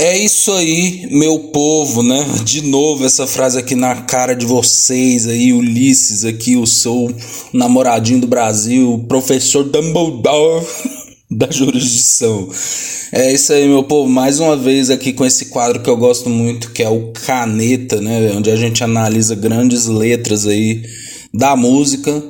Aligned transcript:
É 0.00 0.16
isso 0.16 0.52
aí, 0.52 1.08
meu 1.10 1.40
povo, 1.52 2.04
né? 2.04 2.24
De 2.44 2.62
novo 2.62 3.04
essa 3.04 3.26
frase 3.26 3.58
aqui 3.58 3.74
na 3.74 3.96
cara 4.02 4.32
de 4.32 4.46
vocês 4.46 5.26
aí, 5.26 5.52
Ulisses 5.52 6.24
aqui, 6.24 6.56
o 6.56 6.64
seu 6.68 7.12
namoradinho 7.52 8.20
do 8.20 8.28
Brasil, 8.28 9.04
professor 9.08 9.64
Dumbledore 9.64 10.64
da 11.28 11.50
jurisdição. 11.50 12.48
É 13.10 13.32
isso 13.32 13.52
aí, 13.52 13.66
meu 13.66 13.82
povo, 13.82 14.08
mais 14.08 14.38
uma 14.38 14.56
vez 14.56 14.88
aqui 14.88 15.12
com 15.12 15.26
esse 15.26 15.46
quadro 15.46 15.82
que 15.82 15.90
eu 15.90 15.96
gosto 15.96 16.30
muito, 16.30 16.70
que 16.70 16.84
é 16.84 16.88
o 16.88 17.10
Caneta, 17.10 18.00
né? 18.00 18.34
Onde 18.36 18.52
a 18.52 18.56
gente 18.56 18.84
analisa 18.84 19.34
grandes 19.34 19.86
letras 19.86 20.46
aí 20.46 20.80
da 21.34 21.56
música. 21.56 22.22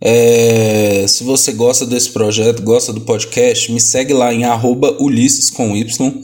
É, 0.00 1.04
se 1.08 1.24
você 1.24 1.50
gosta 1.50 1.84
desse 1.84 2.10
projeto, 2.10 2.62
gosta 2.62 2.92
do 2.92 3.00
podcast, 3.00 3.72
me 3.72 3.80
segue 3.80 4.12
lá 4.12 4.32
em 4.32 4.44
arroba 4.44 4.96
Ulisses 5.00 5.50
com 5.50 5.76
Y 5.76 6.22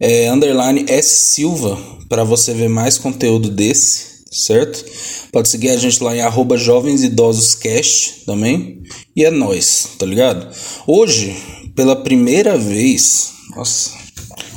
é, 0.00 0.30
underline 0.30 0.84
S 0.88 1.32
Silva 1.32 1.78
para 2.08 2.24
você 2.24 2.54
ver 2.54 2.68
mais 2.68 2.96
conteúdo 2.96 3.50
desse, 3.50 4.24
certo? 4.30 4.84
Pode 5.32 5.48
seguir 5.48 5.70
a 5.70 5.76
gente 5.76 6.02
lá 6.02 6.16
em 6.16 6.20
arroba 6.20 6.56
Jovens 6.56 7.02
Idosos 7.02 7.54
Cast 7.54 8.24
também. 8.24 8.82
E 9.14 9.24
é 9.24 9.30
nós, 9.30 9.90
tá 9.98 10.06
ligado? 10.06 10.48
Hoje, 10.86 11.36
pela 11.74 11.96
primeira 11.96 12.56
vez, 12.56 13.32
nossa, 13.54 13.90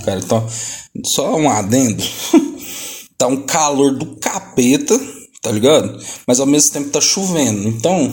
cara, 0.06 0.20
então, 0.20 0.48
só 1.06 1.36
um 1.36 1.50
adendo. 1.50 2.04
tá 3.18 3.28
um 3.28 3.38
calor 3.44 3.94
do 3.94 4.16
capeta, 4.18 5.00
tá 5.42 5.52
ligado? 5.52 6.02
Mas 6.26 6.40
ao 6.40 6.46
mesmo 6.46 6.72
tempo 6.74 6.90
tá 6.90 7.02
chovendo. 7.02 7.68
Então, 7.68 8.12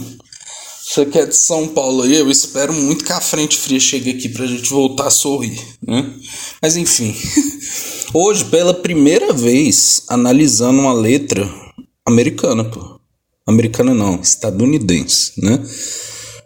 você 0.88 1.04
que 1.04 1.18
é 1.18 1.26
de 1.26 1.36
São 1.36 1.68
Paulo 1.68 2.02
aí, 2.02 2.16
eu 2.16 2.30
espero 2.30 2.72
muito 2.72 3.04
que 3.04 3.12
a 3.12 3.20
frente 3.20 3.58
fria 3.58 3.78
chegue 3.78 4.10
aqui 4.10 4.26
pra 4.30 4.46
gente 4.46 4.70
voltar 4.70 5.08
a 5.08 5.10
sorrir, 5.10 5.60
né? 5.86 6.14
Mas 6.62 6.76
enfim, 6.76 7.14
hoje 8.14 8.46
pela 8.46 8.72
primeira 8.72 9.34
vez 9.34 10.04
analisando 10.08 10.80
uma 10.80 10.94
letra 10.94 11.46
americana, 12.06 12.64
pô. 12.64 12.98
Americana 13.46 13.92
não, 13.92 14.18
estadunidense, 14.20 15.32
né? 15.36 15.62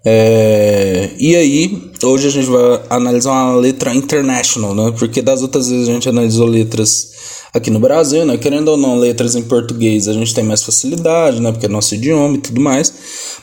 É, 0.04 1.10
e 1.18 1.36
aí, 1.36 1.92
hoje 2.02 2.26
a 2.26 2.30
gente 2.30 2.48
vai 2.48 2.82
analisar 2.90 3.30
uma 3.30 3.56
letra 3.56 3.94
international, 3.94 4.74
né? 4.74 4.92
Porque 4.98 5.22
das 5.22 5.42
outras 5.42 5.68
vezes 5.68 5.88
a 5.88 5.92
gente 5.92 6.08
analisou 6.08 6.46
letras 6.46 7.12
aqui 7.52 7.70
no 7.70 7.78
Brasil, 7.78 8.24
né? 8.24 8.36
Querendo 8.36 8.68
ou 8.68 8.76
não, 8.76 8.98
letras 8.98 9.36
em 9.36 9.42
português 9.42 10.08
a 10.08 10.12
gente 10.12 10.34
tem 10.34 10.42
mais 10.42 10.62
facilidade, 10.64 11.40
né? 11.40 11.52
Porque 11.52 11.66
é 11.66 11.68
nosso 11.68 11.94
idioma 11.94 12.36
e 12.36 12.40
tudo 12.40 12.60
mais. 12.60 12.92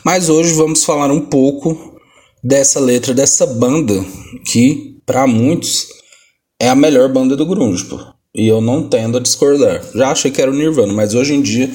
Mas 0.04 0.28
hoje 0.28 0.52
vamos 0.52 0.84
falar 0.84 1.10
um 1.10 1.20
pouco 1.20 1.98
dessa 2.44 2.78
letra, 2.78 3.14
dessa 3.14 3.46
banda 3.46 4.04
que, 4.46 4.98
para 5.06 5.26
muitos, 5.26 5.86
é 6.60 6.68
a 6.68 6.74
melhor 6.74 7.08
banda 7.10 7.36
do 7.36 7.46
grunge, 7.46 7.84
pô. 7.84 7.98
E 8.34 8.46
eu 8.46 8.60
não 8.60 8.88
tendo 8.88 9.18
a 9.18 9.20
discordar. 9.20 9.82
Já 9.92 10.12
achei 10.12 10.30
que 10.30 10.40
era 10.40 10.50
o 10.50 10.54
Nirvana, 10.54 10.92
mas 10.92 11.14
hoje 11.14 11.34
em 11.34 11.42
dia 11.42 11.68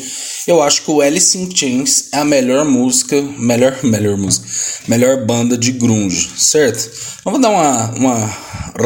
eu 0.48 0.62
acho 0.62 0.84
que 0.84 0.92
o 0.92 1.02
Alice 1.02 1.38
in 1.38 1.54
Chains 1.54 2.10
é 2.14 2.18
a 2.20 2.26
melhor 2.26 2.64
música, 2.64 3.22
melhor, 3.38 3.78
melhor 3.84 4.18
música, 4.18 4.48
melhor 4.88 5.26
banda 5.26 5.58
de 5.58 5.72
grunge, 5.72 6.30
certo? 6.38 6.90
Vamos 7.26 7.42
dar 7.42 7.50
uma, 7.50 7.92
uma 7.96 8.38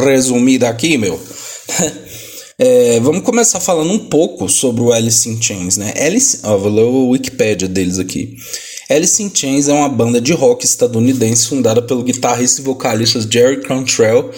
resumida 0.04 0.68
aqui, 0.68 0.98
meu. 0.98 1.20
É, 2.62 3.00
vamos 3.00 3.22
começar 3.22 3.58
falando 3.58 3.90
um 3.90 3.98
pouco 3.98 4.46
sobre 4.46 4.82
o 4.82 4.92
Alice 4.92 5.26
in 5.26 5.40
Chains, 5.40 5.78
né? 5.78 5.94
Alice, 5.98 6.40
ó, 6.42 6.58
vou 6.58 6.70
ler 6.70 6.82
o 6.82 7.08
Wikipedia 7.08 7.66
deles 7.66 7.98
aqui. 7.98 8.36
Alice 8.90 9.22
in 9.22 9.30
Chains 9.32 9.68
é 9.68 9.72
uma 9.72 9.88
banda 9.88 10.20
de 10.20 10.32
rock 10.32 10.64
estadunidense 10.64 11.46
fundada 11.46 11.80
pelo 11.80 12.02
guitarrista 12.02 12.60
e 12.60 12.64
vocalista 12.64 13.20
Jerry 13.20 13.60
Cantrell 13.62 14.32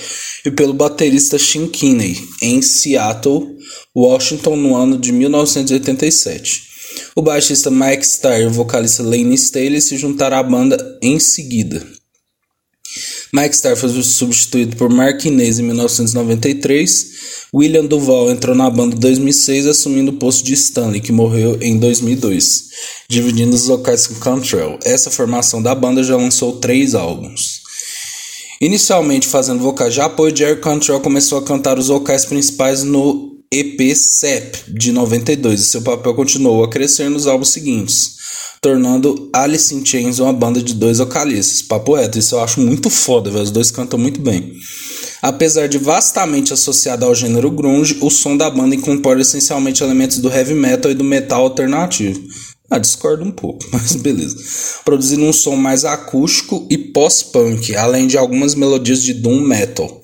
e 0.45 0.51
pelo 0.51 0.75
baterista 0.75 1.39
Shin 1.39 1.69
Kinney, 1.69 2.19
em 2.43 2.61
Seattle, 2.61 3.57
Washington, 3.97 4.57
no 4.57 4.77
ano 4.77 4.99
de 4.99 5.11
1987. 5.11 6.65
O 7.17 7.23
baixista 7.23 7.71
Mike 7.71 8.05
Starr 8.05 8.43
e 8.43 8.47
o 8.47 8.51
vocalista 8.51 9.03
Lane 9.03 9.35
Staley 9.37 9.81
se 9.81 9.97
juntaram 9.97 10.37
à 10.37 10.43
banda 10.43 10.99
em 11.01 11.19
seguida. 11.19 11.87
Mike 13.35 13.55
Starr 13.55 13.77
foi 13.77 13.91
substituído 14.03 14.77
por 14.77 14.91
Mark 14.91 15.25
Inez 15.25 15.59
em 15.59 15.63
1993 15.63 17.13
William 17.55 17.85
Duval 17.85 18.31
entrou 18.31 18.57
na 18.57 18.71
banda 18.71 18.97
em 18.97 18.99
2006, 18.99 19.67
assumindo 19.67 20.11
o 20.11 20.15
posto 20.15 20.43
de 20.43 20.55
Stanley, 20.55 21.03
que 21.03 21.13
morreu 21.13 21.59
em 21.61 21.79
2002, 21.79 22.65
dividindo 23.11 23.55
os 23.55 23.67
vocais 23.67 24.07
com 24.07 24.15
Cantrell. 24.15 24.79
Essa 24.87 25.11
formação 25.11 25.61
da 25.61 25.75
banda 25.75 26.03
já 26.03 26.17
lançou 26.17 26.57
três 26.57 26.95
álbuns. 26.95 27.61
Inicialmente 28.59 29.27
fazendo 29.27 29.63
vocais 29.63 29.93
de 29.93 30.01
apoio, 30.01 30.35
Jerry 30.35 30.63
Cantrell 30.63 31.01
começou 31.01 31.37
a 31.37 31.45
cantar 31.45 31.79
os 31.79 31.89
vocais 31.89 32.25
principais 32.25 32.83
no 32.85 33.39
EP 33.53 33.95
SEP 33.95 34.73
de 34.73 34.91
92 34.91 35.61
e 35.61 35.65
seu 35.65 35.83
papel 35.83 36.15
continuou 36.15 36.65
a 36.65 36.71
crescer 36.71 37.11
nos 37.11 37.27
álbuns 37.27 37.51
seguintes, 37.51 38.17
tornando 38.63 39.29
Alice 39.33 39.75
in 39.75 39.85
Chains 39.85 40.21
uma 40.21 40.33
banda 40.33 40.63
de 40.63 40.73
dois 40.75 40.99
vocalistas. 40.99 41.61
Papo 41.61 41.97
reto, 41.97 42.17
isso 42.17 42.37
eu 42.37 42.41
acho 42.41 42.61
muito 42.61 42.89
foda, 42.89 43.29
velho. 43.29 43.43
Os 43.43 43.51
dois 43.51 43.73
cantam 43.73 43.99
muito 43.99 44.21
bem. 44.21 44.53
Apesar 45.21 45.69
de 45.69 45.79
vastamente 45.79 46.53
associado 46.53 47.05
ao 47.05 47.15
gênero 47.15 47.51
grunge, 47.51 47.99
o 48.01 48.09
som 48.09 48.37
da 48.37 48.49
banda 48.49 48.77
incorpora 48.77 49.21
essencialmente 49.21 49.83
elementos 49.83 50.19
do 50.19 50.33
heavy 50.33 50.55
metal 50.55 50.93
e 50.93 50.95
do 50.95 51.03
metal 51.03 51.43
alternativo. 51.43 52.23
Ah, 52.71 52.79
discordo 52.79 53.25
um 53.25 53.33
pouco, 53.33 53.67
mas 53.73 53.97
beleza. 53.97 54.37
Produzindo 54.85 55.25
um 55.25 55.33
som 55.33 55.57
mais 55.57 55.85
acústico 55.85 56.65
e 56.71 56.79
pós-punk, 56.79 57.75
além 57.75 58.07
de 58.07 58.17
algumas 58.17 58.55
melodias 58.55 59.03
de 59.03 59.13
doom 59.13 59.41
metal. 59.41 60.02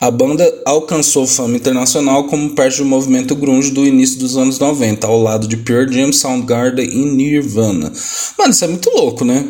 A 0.00 0.10
banda 0.10 0.50
alcançou 0.64 1.26
fama 1.26 1.56
internacional 1.56 2.24
como 2.24 2.54
parte 2.54 2.78
do 2.78 2.86
movimento 2.86 3.36
grunge 3.36 3.70
do 3.70 3.86
início 3.86 4.18
dos 4.18 4.34
anos 4.34 4.58
90, 4.58 5.06
ao 5.06 5.20
lado 5.20 5.46
de 5.46 5.58
Pure 5.58 5.92
Jam, 5.92 6.10
Soundgarden 6.10 6.88
e 6.88 7.04
Nirvana. 7.04 7.92
Mano, 8.38 8.50
isso 8.50 8.64
é 8.64 8.68
muito 8.68 8.88
louco, 8.88 9.26
né? 9.26 9.46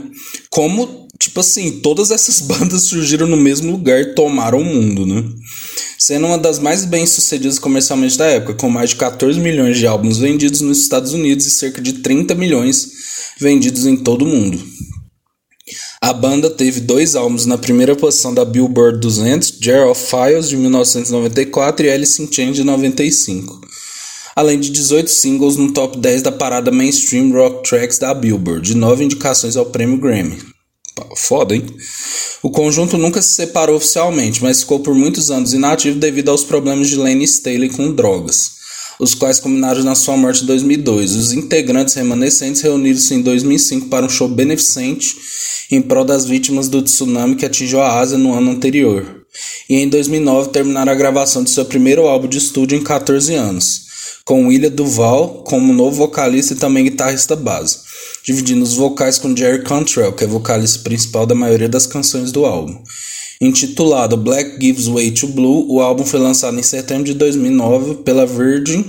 Como 0.51 1.07
tipo 1.21 1.39
assim, 1.39 1.79
todas 1.81 2.11
essas 2.11 2.41
bandas 2.49 2.83
surgiram 2.83 3.29
no 3.29 3.37
mesmo 3.37 3.71
lugar 3.71 4.01
e 4.01 4.15
tomaram 4.15 4.61
o 4.61 4.65
mundo, 4.65 5.07
né? 5.07 5.23
Sendo 5.97 6.27
uma 6.27 6.39
das 6.39 6.59
mais 6.59 6.85
bem-sucedidas 6.85 7.59
comercialmente 7.59 8.19
da 8.19 8.27
época, 8.27 8.55
com 8.55 8.69
mais 8.69 8.91
de 8.91 8.97
14 8.97 9.39
milhões 9.39 9.79
de 9.79 9.87
álbuns 9.87 10.19
vendidos 10.19 10.63
nos 10.63 10.81
Estados 10.81 11.13
Unidos 11.13 11.47
e 11.47 11.51
cerca 11.51 11.81
de 11.81 11.93
30 11.95 12.35
milhões 12.35 12.91
vendidos 13.39 13.87
em 13.87 13.97
todo 13.97 14.25
o 14.25 14.29
mundo. 14.29 14.61
A 16.03 16.13
banda 16.13 16.49
teve 16.49 16.81
dois 16.81 17.15
álbuns 17.15 17.47
na 17.47 17.59
primeira 17.59 17.95
posição 17.95 18.33
da 18.33 18.45
Billboard 18.45 19.01
200, 19.01 19.59
Jar 19.61 19.89
of 19.89 20.03
Files 20.03 20.49
de 20.49 20.57
1994 20.57 21.87
e 21.87 21.91
Alice 21.91 22.23
in 22.23 22.33
Chains 22.33 22.57
de 22.57 22.65
95 22.65 23.61
além 24.35 24.59
de 24.59 24.71
18 24.71 25.11
singles 25.11 25.57
no 25.57 25.73
top 25.73 25.99
10 25.99 26.23
da 26.23 26.33
parada 26.33 26.71
Mainstream 26.71 27.33
Rock 27.33 27.69
Tracks 27.69 27.99
da 27.99 28.15
Billboard, 28.15 28.73
e 28.73 28.75
9 28.75 29.05
indicações 29.05 29.57
ao 29.57 29.67
prêmio 29.67 29.99
Grammy. 29.99 30.39
Foda, 31.17 31.55
hein? 31.55 31.65
O 32.43 32.51
conjunto 32.51 32.97
nunca 32.97 33.21
se 33.21 33.35
separou 33.35 33.77
oficialmente, 33.77 34.43
mas 34.43 34.61
ficou 34.61 34.81
por 34.81 34.95
muitos 34.95 35.31
anos 35.31 35.53
inativo 35.53 35.99
devido 35.99 36.31
aos 36.31 36.45
problemas 36.45 36.89
de 36.89 36.97
Lane 36.97 37.25
Staley 37.25 37.69
com 37.71 37.93
drogas, 37.93 38.60
os 39.01 39.15
quais 39.15 39.41
culminaram 39.41 39.83
na 39.83 39.95
sua 39.95 40.17
morte 40.17 40.45
em 40.45 40.47
2002. 40.47 41.17
Os 41.17 41.33
integrantes 41.33 41.95
remanescentes 41.95 42.61
reuniram-se 42.61 43.15
em 43.15 43.23
2005 43.23 43.89
para 43.89 44.07
um 44.07 44.09
show 44.09 44.29
beneficente 44.29 45.17
em 45.71 45.81
prol 45.81 46.05
das 46.05 46.25
vítimas 46.25 46.69
do 46.69 46.83
tsunami 46.83 47.35
que 47.35 47.47
atingiu 47.47 47.81
a 47.81 47.99
Ásia 47.99 48.19
no 48.19 48.33
ano 48.35 48.51
anterior. 48.51 49.25
E 49.69 49.77
em 49.77 49.89
2009 49.89 50.51
terminaram 50.51 50.93
a 50.93 50.97
gravação 50.97 51.43
de 51.43 51.51
seu 51.51 51.65
primeiro 51.65 52.07
álbum 52.07 52.29
de 52.29 52.39
estúdio 52.39 52.77
em 52.77 52.83
14 52.83 53.35
anos, 53.35 53.83
com 54.25 54.49
William 54.49 54.71
Duval 54.71 55.45
como 55.45 55.73
novo 55.73 55.97
vocalista 55.97 56.53
e 56.53 56.57
também 56.57 56.85
guitarrista 56.85 57.35
base 57.35 57.91
dividindo 58.23 58.63
os 58.63 58.75
vocais 58.75 59.19
com 59.19 59.35
Jerry 59.35 59.63
Cantrell, 59.65 60.13
que 60.13 60.25
é 60.25 60.27
vocalista 60.27 60.81
principal 60.81 61.27
da 61.27 61.35
maioria 61.35 61.69
das 61.69 61.87
canções 61.87 62.31
do 62.31 62.45
álbum. 62.45 62.83
Intitulado 63.43 64.19
Black 64.19 64.61
Gives 64.61 64.87
Way 64.87 65.13
to 65.13 65.29
Blue, 65.29 65.65
o 65.67 65.81
álbum 65.81 66.05
foi 66.05 66.21
lançado 66.21 66.59
em 66.59 66.63
setembro 66.63 67.05
de 67.05 67.15
2009 67.15 68.03
pela 68.03 68.27
Virgin 68.27 68.85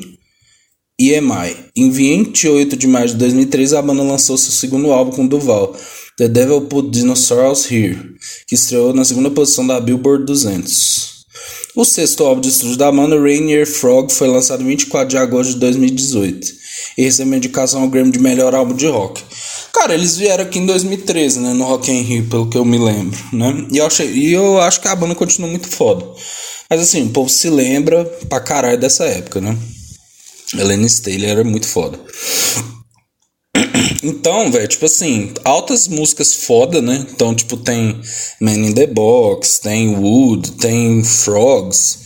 EMI. 0.99 1.55
Em 1.73 1.89
28 1.89 2.75
de 2.75 2.85
maio 2.85 3.07
de 3.07 3.15
2003, 3.15 3.73
a 3.73 3.81
banda 3.81 4.03
lançou 4.03 4.37
seu 4.37 4.51
segundo 4.51 4.91
álbum 4.91 5.11
com 5.11 5.25
Duval, 5.25 5.73
The 6.17 6.27
Devil 6.27 6.63
Put 6.63 6.89
Dinosaurs 6.89 7.71
Here, 7.71 7.97
que 8.45 8.55
estreou 8.55 8.93
na 8.93 9.05
segunda 9.05 9.31
posição 9.31 9.65
da 9.65 9.79
Billboard 9.79 10.25
200. 10.25 11.21
O 11.73 11.85
sexto 11.85 12.25
álbum 12.25 12.41
de 12.41 12.49
estúdio 12.49 12.75
da 12.75 12.91
banda, 12.91 13.17
Rainier 13.17 13.65
Frog, 13.65 14.11
foi 14.11 14.27
lançado 14.27 14.63
em 14.63 14.67
24 14.67 15.07
de 15.07 15.17
agosto 15.17 15.53
de 15.53 15.59
2018 15.59 16.47
e 16.97 17.03
recebeu 17.03 17.37
indicação 17.37 17.83
ao 17.83 17.89
Grammy 17.89 18.11
de 18.11 18.19
melhor 18.19 18.53
álbum 18.53 18.75
de 18.75 18.87
rock. 18.87 19.23
Cara, 19.73 19.93
eles 19.93 20.17
vieram 20.17 20.43
aqui 20.43 20.59
em 20.59 20.65
2013, 20.65 21.39
né, 21.39 21.53
no 21.53 21.65
Rock 21.65 21.91
in 21.91 22.01
Rio, 22.01 22.27
pelo 22.27 22.49
que 22.49 22.57
eu 22.57 22.65
me 22.65 22.77
lembro, 22.77 23.17
né? 23.31 23.65
E 23.71 23.77
eu, 23.77 23.85
achei, 23.85 24.11
e 24.11 24.33
eu 24.33 24.59
acho 24.59 24.81
que 24.81 24.87
a 24.87 24.95
banda 24.95 25.15
continua 25.15 25.49
muito 25.49 25.69
foda. 25.69 26.05
Mas 26.69 26.81
assim, 26.81 27.05
o 27.05 27.09
povo 27.09 27.29
se 27.29 27.49
lembra 27.49 28.05
pra 28.29 28.39
caralho 28.39 28.79
dessa 28.79 29.05
época, 29.05 29.39
né? 29.41 29.57
Helene 30.53 30.85
Staley 30.87 31.25
era 31.25 31.43
muito 31.43 31.67
foda. 31.67 31.99
Então, 34.03 34.51
velho, 34.51 34.67
tipo 34.67 34.85
assim, 34.85 35.31
altas 35.43 35.87
músicas 35.87 36.33
foda, 36.33 36.81
né? 36.81 37.05
Então, 37.11 37.35
tipo, 37.35 37.55
tem 37.55 38.01
Man 38.39 38.55
in 38.55 38.73
the 38.73 38.87
Box, 38.87 39.59
tem 39.59 39.95
Wood, 39.95 40.53
tem 40.53 41.03
Frogs, 41.03 41.99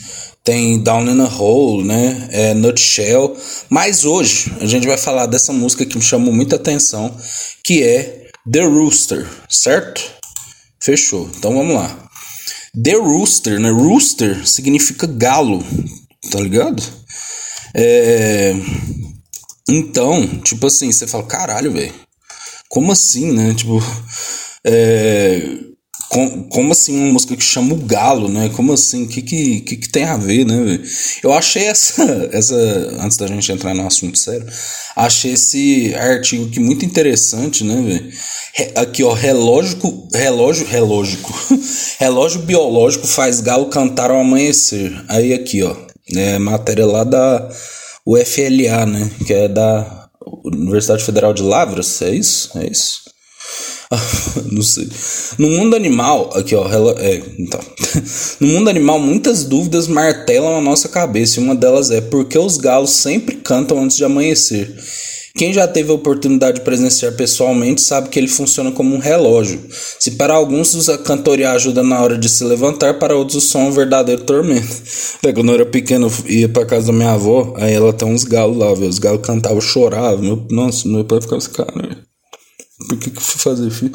tem 0.46 0.78
Down 0.80 1.10
in 1.10 1.22
a 1.22 1.28
Hole, 1.28 1.84
né? 1.84 2.30
É, 2.32 2.54
Nutshell. 2.54 3.36
Mas 3.68 4.06
hoje 4.06 4.54
a 4.62 4.66
gente 4.68 4.88
vai 4.88 4.98
falar 4.98 5.26
dessa 5.26 5.52
música 5.52 5.86
que 5.86 5.98
me 5.98 6.04
chamou 6.04 6.32
muita 6.32 6.56
atenção, 6.56 7.14
que 7.64 7.84
é 7.84 8.30
The 8.50 8.64
Rooster, 8.64 9.28
certo? 9.50 10.02
Fechou. 10.80 11.28
Então 11.36 11.52
vamos 11.52 11.76
lá. 11.76 12.10
The 12.82 12.94
Rooster, 12.94 13.60
né? 13.60 13.72
Rooster 13.72 14.48
significa 14.48 15.08
galo, 15.08 15.66
tá 16.32 16.40
ligado? 16.40 16.84
É... 17.74 18.54
Então, 19.68 20.28
tipo 20.44 20.68
assim, 20.68 20.92
você 20.92 21.08
fala, 21.08 21.24
caralho, 21.26 21.72
velho. 21.72 21.94
Como 22.70 22.92
assim, 22.92 23.32
né? 23.32 23.56
Tipo, 23.56 23.82
é... 24.64 25.58
Com, 26.10 26.44
como 26.44 26.72
assim 26.72 26.96
uma 26.96 27.14
música 27.14 27.36
que 27.36 27.44
chama 27.44 27.74
o 27.74 27.78
galo, 27.78 28.30
né? 28.30 28.50
Como 28.56 28.72
assim? 28.74 29.04
O 29.04 29.08
que, 29.08 29.22
que, 29.22 29.62
que, 29.62 29.76
que, 29.78 29.90
tem 29.90 30.06
a 30.06 30.18
ver, 30.18 30.46
né? 30.46 30.80
Eu 31.24 31.34
achei 31.34 31.64
essa, 31.66 32.04
essa. 32.32 32.56
Antes 33.00 33.18
da 33.18 33.28
gente 33.28 33.52
entrar 33.52 33.74
no 33.74 33.86
assunto 33.86 34.18
sério, 34.18 34.46
achei 34.96 35.34
esse 35.34 35.94
artigo 35.96 36.46
aqui 36.46 36.60
muito 36.60 36.86
interessante, 36.86 37.64
né, 37.64 37.76
velho? 37.82 38.74
Aqui, 38.76 39.04
ó, 39.04 39.14
relógio, 39.14 39.78
relógio, 40.14 40.66
relógio, 40.66 41.20
relógio 42.00 42.42
biológico 42.42 43.06
faz 43.06 43.42
galo 43.42 43.66
cantar 43.66 44.12
ao 44.12 44.22
amanhecer. 44.22 44.94
Aí 45.10 45.34
aqui, 45.34 45.64
ó, 45.64 45.76
é 46.16 46.40
matéria 46.40 46.86
lá 46.86 47.04
da 47.04 47.50
UFLA, 48.06 48.86
né, 48.86 49.10
que 49.26 49.34
é 49.34 49.48
da 49.48 50.08
Universidade 50.46 51.04
Federal 51.04 51.34
de 51.34 51.42
Lavras, 51.42 52.02
é 52.02 52.12
isso? 52.12 52.52
É 52.58 52.68
isso? 52.68 53.02
não 54.52 54.62
sei. 54.62 54.88
No 55.38 55.50
mundo 55.50 55.76
animal, 55.76 56.32
aqui 56.36 56.56
ó, 56.56 56.68
é, 56.98 57.22
então. 57.38 57.60
no 58.40 58.48
mundo 58.48 58.70
animal, 58.70 59.00
muitas 59.00 59.44
dúvidas 59.44 59.88
martelam 59.88 60.58
a 60.58 60.62
nossa 60.62 60.90
cabeça 60.90 61.40
e 61.40 61.44
uma 61.44 61.56
delas 61.56 61.92
é 61.92 62.02
por 62.02 62.26
que 62.26 62.38
os 62.38 62.58
galos 62.58 62.92
sempre 62.92 63.36
cantam 63.36 63.84
antes 63.84 63.98
de 63.98 64.04
amanhecer. 64.04 64.76
Quem 65.38 65.52
já 65.52 65.68
teve 65.68 65.92
a 65.92 65.96
oportunidade 65.96 66.60
de 66.60 66.64
presenciar 66.64 67.12
pessoalmente 67.12 67.82
sabe 67.82 68.08
que 68.08 68.18
ele 68.18 68.28
funciona 68.28 68.72
como 68.72 68.96
um 68.96 69.00
relógio. 69.00 69.60
Se 70.00 70.12
para 70.12 70.34
alguns 70.34 70.88
a 70.88 70.98
cantoria 70.98 71.52
ajuda 71.52 71.84
na 71.84 72.02
hora 72.02 72.18
de 72.18 72.30
se 72.30 72.42
levantar, 72.46 72.98
para 73.00 73.18
outros 73.18 73.44
o 73.44 73.46
som 73.46 73.60
é 73.60 73.64
um 73.66 73.72
verdadeiro 73.72 74.24
tormento. 74.24 74.82
Até 75.18 75.34
quando 75.36 75.50
eu 75.50 75.56
era 75.56 75.66
pequeno, 75.66 76.10
eu 76.26 76.32
ia 76.32 76.48
para 76.48 76.66
casa 76.66 76.88
da 76.88 76.94
minha 76.94 77.12
avó, 77.12 77.54
aí 77.58 77.74
ela 77.74 77.92
tem 77.92 78.08
uns 78.08 78.24
galos 78.24 78.58
lá, 78.58 78.74
viu? 78.74 78.88
os 78.88 78.98
galos 78.98 79.28
cantavam, 79.28 79.60
choravam. 79.60 80.24
Meu, 80.24 80.48
nossa, 80.50 80.88
meu 80.88 81.04
pai 81.04 81.20
ficava 81.20 81.38
assim, 81.38 81.52
cara, 81.52 81.98
por 82.78 82.98
que, 82.98 83.10
que 83.10 83.18
eu 83.18 83.22
fui 83.22 83.40
fazer, 83.40 83.72
filho? 83.72 83.94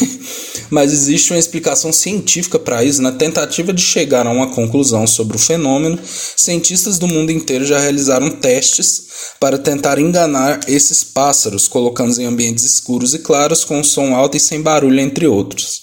Mas 0.70 0.92
existe 0.92 1.32
uma 1.32 1.38
explicação 1.38 1.90
científica 1.92 2.58
para 2.58 2.84
isso. 2.84 3.00
Na 3.00 3.12
tentativa 3.12 3.72
de 3.72 3.80
chegar 3.80 4.26
a 4.26 4.30
uma 4.30 4.50
conclusão 4.50 5.06
sobre 5.06 5.36
o 5.36 5.40
fenômeno, 5.40 5.98
cientistas 6.36 6.98
do 6.98 7.08
mundo 7.08 7.32
inteiro 7.32 7.64
já 7.64 7.78
realizaram 7.78 8.30
testes 8.30 9.06
para 9.40 9.56
tentar 9.56 9.98
enganar 9.98 10.60
esses 10.68 11.02
pássaros, 11.02 11.66
colocando-os 11.66 12.18
em 12.18 12.26
ambientes 12.26 12.64
escuros 12.64 13.14
e 13.14 13.18
claros, 13.18 13.64
com 13.64 13.82
som 13.82 14.14
alto 14.14 14.36
e 14.36 14.40
sem 14.40 14.60
barulho, 14.60 15.00
entre 15.00 15.26
outros. 15.26 15.80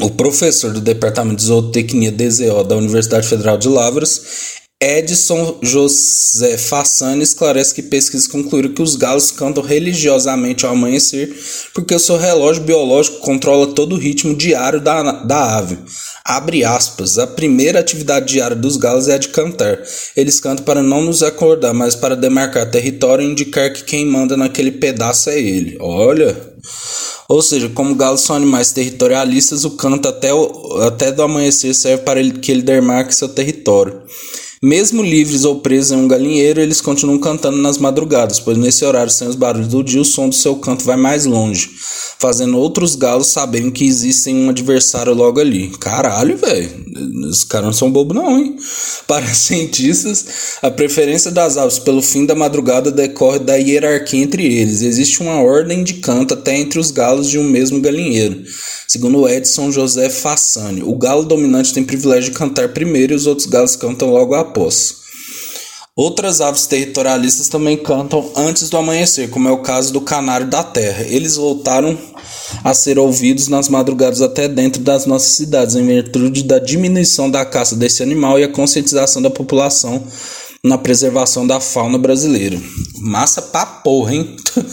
O 0.00 0.10
professor 0.10 0.72
do 0.72 0.80
Departamento 0.80 1.36
de 1.36 1.44
Zootecnia 1.44 2.12
DZO 2.12 2.62
da 2.64 2.76
Universidade 2.76 3.26
Federal 3.26 3.58
de 3.58 3.68
Lavras 3.68 4.62
Edson 4.84 5.58
José 5.62 6.58
Fassani 6.58 7.22
esclarece 7.22 7.74
que 7.74 7.82
pesquisas 7.82 8.26
concluíram 8.26 8.74
que 8.74 8.82
os 8.82 8.96
galos 8.96 9.30
cantam 9.30 9.62
religiosamente 9.62 10.66
ao 10.66 10.72
amanhecer 10.72 11.34
porque 11.72 11.94
o 11.94 11.98
seu 11.98 12.18
relógio 12.18 12.62
biológico 12.62 13.20
controla 13.20 13.68
todo 13.68 13.94
o 13.94 13.98
ritmo 13.98 14.34
diário 14.34 14.80
da, 14.80 15.12
da 15.22 15.56
ave. 15.56 15.78
Abre 16.22 16.64
aspas, 16.64 17.18
a 17.18 17.26
primeira 17.26 17.80
atividade 17.80 18.26
diária 18.26 18.56
dos 18.56 18.76
galos 18.76 19.08
é 19.08 19.14
a 19.14 19.18
de 19.18 19.28
cantar. 19.28 19.78
Eles 20.14 20.38
cantam 20.38 20.64
para 20.64 20.82
não 20.82 21.02
nos 21.02 21.22
acordar, 21.22 21.72
mas 21.72 21.94
para 21.94 22.14
demarcar 22.14 22.70
território 22.70 23.24
e 23.24 23.30
indicar 23.30 23.72
que 23.72 23.84
quem 23.84 24.04
manda 24.06 24.36
naquele 24.36 24.70
pedaço 24.70 25.30
é 25.30 25.40
ele. 25.40 25.78
Olha! 25.80 26.36
Ou 27.26 27.40
seja, 27.40 27.70
como 27.70 27.94
galos 27.94 28.20
são 28.20 28.36
animais 28.36 28.70
territorialistas, 28.72 29.64
o 29.64 29.70
canto 29.72 30.08
até, 30.08 30.32
o, 30.32 30.82
até 30.82 31.10
do 31.10 31.22
amanhecer 31.22 31.74
serve 31.74 32.02
para 32.02 32.20
ele, 32.20 32.32
que 32.32 32.52
ele 32.52 32.62
demarque 32.62 33.14
seu 33.14 33.28
território. 33.28 34.02
Mesmo 34.64 35.02
livres 35.02 35.44
ou 35.44 35.56
presos 35.56 35.92
em 35.92 35.96
um 35.96 36.08
galinheiro, 36.08 36.58
eles 36.58 36.80
continuam 36.80 37.18
cantando 37.18 37.58
nas 37.58 37.76
madrugadas, 37.76 38.40
pois 38.40 38.56
nesse 38.56 38.82
horário, 38.82 39.12
sem 39.12 39.28
os 39.28 39.36
barulhos 39.36 39.68
do 39.68 39.84
dia, 39.84 40.00
o 40.00 40.06
som 40.06 40.26
do 40.26 40.34
seu 40.34 40.56
canto 40.56 40.86
vai 40.86 40.96
mais 40.96 41.26
longe, 41.26 41.68
fazendo 42.18 42.56
outros 42.56 42.96
galos 42.96 43.26
saberem 43.26 43.70
que 43.70 43.84
existe 43.84 44.30
um 44.30 44.48
adversário 44.48 45.12
logo 45.12 45.38
ali. 45.38 45.68
Caralho, 45.78 46.38
velho, 46.38 46.70
os 47.28 47.44
caras 47.44 47.66
não 47.66 47.72
são 47.74 47.92
bobo 47.92 48.14
não, 48.14 48.38
hein? 48.38 48.56
Para 49.06 49.26
cientistas, 49.34 50.56
a 50.62 50.70
preferência 50.70 51.30
das 51.30 51.58
aves 51.58 51.78
pelo 51.78 52.00
fim 52.00 52.24
da 52.24 52.34
madrugada 52.34 52.90
decorre 52.90 53.40
da 53.40 53.56
hierarquia 53.56 54.22
entre 54.22 54.46
eles. 54.46 54.80
Existe 54.80 55.20
uma 55.20 55.42
ordem 55.42 55.84
de 55.84 55.94
canto 55.94 56.32
até 56.32 56.56
entre 56.56 56.78
os 56.78 56.90
galos 56.90 57.28
de 57.28 57.38
um 57.38 57.44
mesmo 57.44 57.82
galinheiro. 57.82 58.42
Segundo 58.86 59.28
Edson 59.28 59.72
José 59.72 60.08
Fassani, 60.08 60.82
o 60.82 60.94
galo 60.94 61.24
dominante 61.24 61.74
tem 61.74 61.82
privilégio 61.82 62.30
de 62.30 62.38
cantar 62.38 62.68
primeiro 62.68 63.12
e 63.12 63.16
os 63.16 63.26
outros 63.26 63.46
galos 63.46 63.76
cantam 63.76 64.10
logo 64.10 64.34
após. 64.34 64.53
Outras 65.96 66.40
aves 66.40 66.66
territorialistas 66.66 67.48
também 67.48 67.76
cantam 67.76 68.28
antes 68.34 68.68
do 68.68 68.76
amanhecer, 68.76 69.30
como 69.30 69.48
é 69.48 69.52
o 69.52 69.62
caso 69.62 69.92
do 69.92 70.00
canário 70.00 70.48
da 70.48 70.62
terra. 70.64 71.04
Eles 71.04 71.36
voltaram 71.36 71.96
a 72.64 72.74
ser 72.74 72.98
ouvidos 72.98 73.46
nas 73.46 73.68
madrugadas 73.68 74.20
até 74.20 74.48
dentro 74.48 74.82
das 74.82 75.06
nossas 75.06 75.30
cidades, 75.32 75.76
em 75.76 75.86
virtude 75.86 76.42
da 76.42 76.58
diminuição 76.58 77.30
da 77.30 77.44
caça 77.44 77.76
desse 77.76 78.02
animal 78.02 78.40
e 78.40 78.44
a 78.44 78.48
conscientização 78.48 79.22
da 79.22 79.30
população 79.30 80.04
na 80.64 80.78
preservação 80.78 81.46
da 81.46 81.60
fauna 81.60 81.98
brasileira. 81.98 82.60
Massa 82.98 83.40
pra 83.40 83.64
porra, 83.64 84.14
hein? 84.14 84.36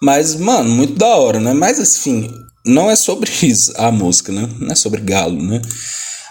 Mas, 0.00 0.34
mano, 0.36 0.70
muito 0.70 0.94
da 0.94 1.16
hora, 1.16 1.38
né? 1.38 1.52
Mas, 1.52 1.78
enfim, 1.78 2.30
não 2.64 2.90
é 2.90 2.96
sobre 2.96 3.30
isso 3.42 3.72
a 3.76 3.92
música, 3.92 4.32
né? 4.32 4.48
Não 4.58 4.68
é 4.68 4.74
sobre 4.74 5.00
galo, 5.00 5.42
né? 5.42 5.60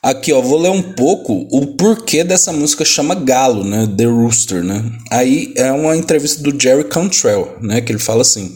Aqui, 0.04 0.34
ó, 0.34 0.42
vou 0.42 0.60
ler 0.60 0.72
um 0.72 0.82
pouco 0.82 1.48
o 1.52 1.68
porquê 1.76 2.24
dessa 2.24 2.52
música 2.52 2.84
chama 2.84 3.14
Galo, 3.14 3.64
né? 3.64 3.88
The 3.96 4.06
Rooster, 4.06 4.64
né? 4.64 4.84
Aí 5.12 5.54
é 5.56 5.72
uma 5.72 5.96
entrevista 5.96 6.42
do 6.42 6.60
Jerry 6.60 6.86
Cantrell, 6.86 7.58
né? 7.62 7.82
Que 7.82 7.92
ele 7.92 8.00
fala 8.00 8.22
assim: 8.22 8.52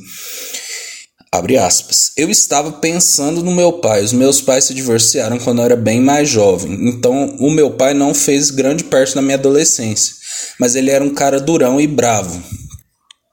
Abre 1.31 1.57
aspas. 1.57 2.13
Eu 2.15 2.31
estava 2.31 2.71
pensando 2.71 3.43
no 3.43 3.53
meu 3.53 3.73
pai. 3.73 4.01
Os 4.01 4.13
meus 4.13 4.39
pais 4.39 4.63
se 4.63 4.73
divorciaram 4.73 5.37
quando 5.37 5.59
eu 5.59 5.65
era 5.65 5.75
bem 5.75 5.99
mais 5.99 6.29
jovem. 6.29 6.87
Então, 6.87 7.35
o 7.39 7.51
meu 7.51 7.71
pai 7.71 7.93
não 7.93 8.13
fez 8.13 8.49
grande 8.49 8.85
parte 8.85 9.13
da 9.13 9.21
minha 9.21 9.35
adolescência. 9.35 10.15
Mas 10.57 10.75
ele 10.75 10.89
era 10.89 11.03
um 11.03 11.13
cara 11.13 11.39
durão 11.39 11.79
e 11.79 11.85
bravo. 11.87 12.41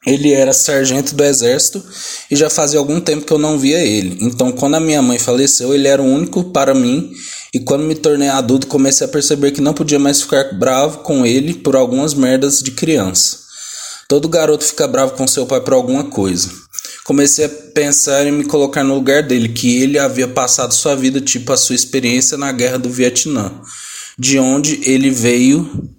Ele 0.05 0.33
era 0.33 0.53
sargento 0.53 1.15
do 1.15 1.23
exército 1.23 1.83
e 2.31 2.35
já 2.35 2.51
fazia 2.51 2.79
algum 2.79 3.01
tempo 3.01 3.25
que 3.25 3.33
eu 3.33 3.39
não 3.39 3.59
via 3.59 3.79
ele. 3.79 4.19
Então, 4.21 4.51
quando 4.51 4.75
a 4.75 4.81
minha 4.81 5.01
mãe 5.01 5.19
faleceu, 5.19 5.73
ele 5.73 5.87
era 5.87 6.03
o 6.03 6.07
único 6.07 6.45
para 6.45 6.75
mim. 6.75 7.13
E 7.55 7.61
quando 7.61 7.85
me 7.85 7.95
tornei 7.95 8.29
adulto, 8.29 8.67
comecei 8.67 9.07
a 9.07 9.11
perceber 9.11 9.53
que 9.53 9.61
não 9.61 9.75
podia 9.75 9.99
mais 9.99 10.21
ficar 10.21 10.59
bravo 10.59 10.99
com 10.99 11.25
ele 11.25 11.55
por 11.55 11.77
algumas 11.77 12.15
merdas 12.15 12.61
de 12.61 12.73
criança. 12.73 13.39
Todo 14.09 14.29
garoto 14.29 14.65
fica 14.65 14.89
bravo 14.89 15.13
com 15.13 15.27
seu 15.27 15.47
pai 15.47 15.61
por 15.61 15.75
alguma 15.75 16.05
coisa. 16.05 16.51
Comecei 17.05 17.45
a 17.45 17.49
pensar 17.49 18.27
em 18.27 18.33
me 18.33 18.45
colocar 18.45 18.83
no 18.83 18.95
lugar 18.95 19.23
dele, 19.23 19.49
que 19.49 19.83
ele 19.83 19.99
havia 19.99 20.29
passado 20.29 20.75
sua 20.75 20.95
vida, 20.95 21.21
tipo 21.21 21.53
a 21.53 21.57
sua 21.57 21.75
experiência 21.75 22.37
na 22.37 22.53
guerra 22.53 22.79
do 22.79 22.91
Vietnã, 22.91 23.53
de 24.19 24.39
onde 24.39 24.81
ele 24.85 25.11
veio 25.11 25.92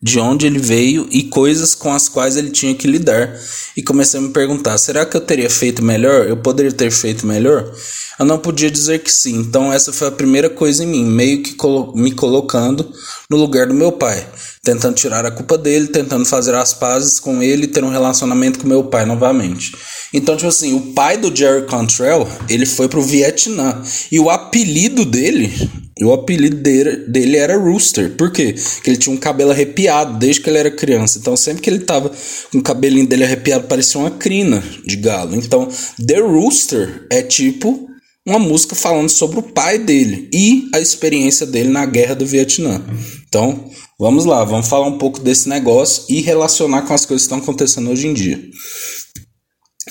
de 0.00 0.18
onde 0.20 0.46
ele 0.46 0.58
veio 0.58 1.08
e 1.10 1.24
coisas 1.24 1.74
com 1.74 1.92
as 1.92 2.08
quais 2.08 2.36
ele 2.36 2.50
tinha 2.50 2.74
que 2.74 2.86
lidar. 2.86 3.36
E 3.76 3.82
comecei 3.82 4.18
a 4.18 4.22
me 4.22 4.30
perguntar: 4.30 4.78
será 4.78 5.04
que 5.04 5.16
eu 5.16 5.20
teria 5.20 5.50
feito 5.50 5.82
melhor? 5.82 6.26
Eu 6.28 6.36
poderia 6.36 6.72
ter 6.72 6.90
feito 6.90 7.26
melhor? 7.26 7.72
Eu 8.18 8.26
não 8.26 8.38
podia 8.38 8.70
dizer 8.70 9.00
que 9.00 9.12
sim. 9.12 9.36
Então, 9.36 9.72
essa 9.72 9.92
foi 9.92 10.08
a 10.08 10.12
primeira 10.12 10.50
coisa 10.50 10.82
em 10.82 10.86
mim, 10.86 11.04
meio 11.04 11.42
que 11.42 11.54
colo 11.54 11.92
me 11.94 12.10
colocando 12.10 12.92
no 13.30 13.36
lugar 13.36 13.66
do 13.66 13.74
meu 13.74 13.92
pai, 13.92 14.26
tentando 14.62 14.96
tirar 14.96 15.24
a 15.24 15.30
culpa 15.30 15.56
dele, 15.56 15.86
tentando 15.86 16.24
fazer 16.24 16.54
as 16.54 16.74
pazes 16.74 17.20
com 17.20 17.40
ele 17.40 17.64
e 17.64 17.68
ter 17.68 17.84
um 17.84 17.90
relacionamento 17.90 18.58
com 18.58 18.66
meu 18.66 18.82
pai 18.82 19.04
novamente. 19.06 19.72
Então, 20.12 20.36
tipo 20.36 20.48
assim, 20.48 20.74
o 20.74 20.92
pai 20.94 21.16
do 21.16 21.34
Jerry 21.34 21.66
Cantrell, 21.66 22.26
ele 22.48 22.66
foi 22.66 22.88
pro 22.88 23.02
Vietnã. 23.02 23.80
E 24.10 24.18
o 24.18 24.30
apelido 24.30 25.04
dele 25.04 25.52
e 25.98 26.04
o 26.04 26.12
apelido 26.12 26.56
dele, 26.56 27.36
era 27.36 27.58
Rooster. 27.58 28.14
Por 28.16 28.30
quê? 28.30 28.54
Porque 28.54 28.90
ele 28.90 28.96
tinha 28.96 29.14
um 29.14 29.18
cabelo 29.18 29.50
arrepiado 29.50 30.16
desde 30.18 30.40
que 30.40 30.48
ele 30.48 30.58
era 30.58 30.70
criança. 30.70 31.18
Então, 31.18 31.36
sempre 31.36 31.60
que 31.60 31.68
ele 31.68 31.80
tava 31.80 32.12
com 32.52 32.58
o 32.58 32.62
cabelinho 32.62 33.06
dele 33.06 33.24
arrepiado, 33.24 33.66
parecia 33.66 34.00
uma 34.00 34.12
crina 34.12 34.62
de 34.86 34.96
galo. 34.96 35.34
Então, 35.34 35.68
The 36.06 36.20
Rooster 36.20 37.06
é 37.10 37.20
tipo 37.20 37.88
uma 38.24 38.38
música 38.38 38.76
falando 38.76 39.08
sobre 39.08 39.38
o 39.40 39.42
pai 39.42 39.78
dele 39.78 40.28
e 40.32 40.68
a 40.74 40.78
experiência 40.78 41.46
dele 41.46 41.70
na 41.70 41.84
guerra 41.84 42.14
do 42.14 42.26
Vietnã. 42.26 42.80
Então, 43.26 43.68
vamos 43.98 44.24
lá, 44.24 44.44
vamos 44.44 44.68
falar 44.68 44.86
um 44.86 44.98
pouco 44.98 45.18
desse 45.18 45.48
negócio 45.48 46.04
e 46.08 46.20
relacionar 46.20 46.82
com 46.82 46.94
as 46.94 47.06
coisas 47.06 47.26
que 47.26 47.34
estão 47.34 47.38
acontecendo 47.42 47.90
hoje 47.90 48.06
em 48.06 48.14
dia. 48.14 48.40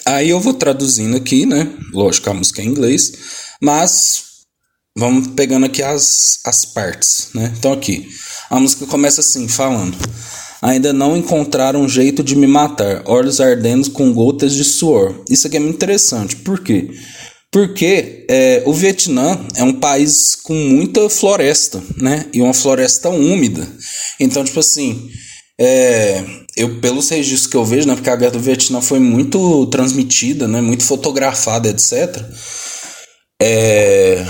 Aí 0.06 0.30
eu 0.30 0.40
vou 0.40 0.54
traduzindo 0.54 1.18
aqui, 1.18 1.46
né? 1.46 1.68
Lógico, 1.92 2.30
a 2.30 2.34
música 2.34 2.62
é 2.62 2.66
em 2.66 2.70
inglês, 2.70 3.12
mas 3.62 4.27
Vamos 4.98 5.28
pegando 5.28 5.68
aqui 5.68 5.84
as, 5.84 6.40
as 6.44 6.66
partes, 6.66 7.30
né? 7.36 7.54
Então 7.58 7.72
aqui. 7.72 8.08
A 8.50 8.60
música 8.60 8.88
começa 8.88 9.22
assim, 9.22 9.48
falando: 9.48 9.96
Ainda 10.62 10.92
não 10.92 11.16
encontraram 11.16 11.82
um 11.82 11.90
jeito 11.90 12.24
de 12.24 12.36
me 12.36 12.48
matar, 12.48 13.04
olhos 13.06 13.40
ardendo 13.40 13.92
com 13.92 14.12
gotas 14.12 14.54
de 14.54 14.64
suor. 14.64 15.24
Isso 15.30 15.46
aqui 15.46 15.58
é 15.58 15.60
muito 15.60 15.76
interessante, 15.76 16.36
por 16.38 16.62
quê? 16.62 16.90
Porque 17.52 18.26
é, 18.28 18.64
o 18.66 18.74
Vietnã 18.74 19.40
é 19.56 19.64
um 19.64 19.74
país 19.74 20.36
com 20.36 20.54
muita 20.54 21.08
floresta, 21.10 21.82
né? 21.96 22.26
E 22.34 22.42
uma 22.42 22.54
floresta 22.54 23.10
úmida. 23.10 23.68
Então, 24.20 24.44
tipo 24.44 24.60
assim, 24.60 25.10
é, 25.60 26.24
eu 26.56 26.80
pelos 26.82 27.08
registros 27.10 27.48
que 27.48 27.56
eu 27.56 27.64
vejo, 27.64 27.88
né? 27.88 27.94
Porque 27.94 28.10
a 28.10 28.16
guerra 28.16 28.32
do 28.32 28.40
Vietnã 28.40 28.82
foi 28.82 29.00
muito 29.00 29.68
transmitida, 29.68 30.48
né? 30.48 30.60
Muito 30.60 30.84
fotografada, 30.84 31.70
etc. 31.70 32.20
É, 33.40 34.26